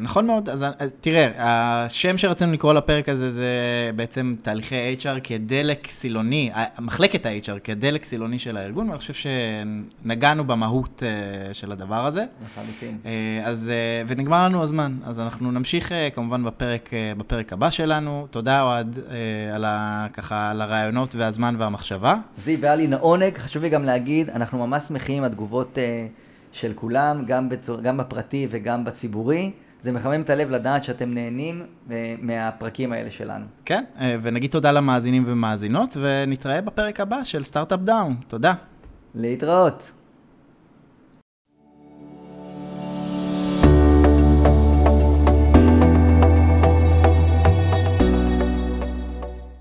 נכון 0.00 0.26
מאוד, 0.26 0.48
אז 0.48 0.62
אה, 0.62 0.70
תראה, 1.00 1.30
השם 1.36 2.18
שרצינו 2.18 2.52
לקרוא 2.52 2.72
לפרק 2.72 3.08
הזה 3.08 3.30
זה 3.30 3.50
בעצם 3.96 4.34
תהליכי 4.42 4.96
HR 5.00 5.20
כדלק 5.24 5.86
סילוני, 5.90 6.50
מחלקת 6.78 7.26
ה-HR 7.26 7.58
כדלק 7.64 8.04
סילוני 8.04 8.38
של 8.38 8.56
הארגון, 8.56 8.88
ואני 8.88 8.98
חושב 8.98 9.14
שנגענו 9.14 10.44
במהות 10.44 11.02
אה, 11.02 11.54
של 11.54 11.72
הדבר 11.72 12.06
הזה. 12.06 12.24
לחלוטין. 12.44 12.98
אז, 13.44 13.72
ונגמר 14.06 14.44
לנו 14.44 14.62
הזמן, 14.62 14.96
אז 15.04 15.20
אנחנו 15.20 15.52
נמשיך 15.52 15.92
כמובן 16.14 16.44
בפרק, 16.44 16.90
בפרק 17.18 17.52
הבא 17.52 17.70
שלנו. 17.70 18.26
תודה 18.30 18.62
אוהד 18.62 18.98
על, 19.54 19.64
ה, 19.64 20.06
ככה, 20.12 20.50
על 20.50 20.60
הרעיונות 20.60 21.14
והזמן 21.14 21.54
והמחשבה. 21.58 22.16
זיו, 22.38 22.58
היה 22.62 22.76
לי 22.76 22.88
עונג, 23.00 23.38
חשוב 23.38 23.62
לי 23.62 23.68
גם 23.68 23.84
להגיד, 23.84 24.30
אנחנו 24.30 24.66
ממש 24.66 24.84
שמחים 24.84 25.24
התגובות 25.24 25.78
של 26.56 26.72
כולם, 26.74 27.24
גם, 27.26 27.48
בצור, 27.48 27.80
גם 27.80 27.96
בפרטי 27.96 28.46
וגם 28.50 28.84
בציבורי. 28.84 29.50
זה 29.80 29.92
מחמם 29.92 30.20
את 30.20 30.30
הלב 30.30 30.50
לדעת 30.50 30.84
שאתם 30.84 31.14
נהנים 31.14 31.62
אה, 31.90 32.14
מהפרקים 32.22 32.92
האלה 32.92 33.10
שלנו. 33.10 33.44
כן, 33.64 33.84
אה, 34.00 34.16
ונגיד 34.22 34.50
תודה 34.50 34.72
למאזינים 34.72 35.24
ומאזינות, 35.26 35.96
ונתראה 36.00 36.60
בפרק 36.60 37.00
הבא 37.00 37.24
של 37.24 37.42
סטארט-אפ 37.42 37.80
דאון. 37.80 38.16
תודה. 38.28 38.54
להתראות. 39.14 39.92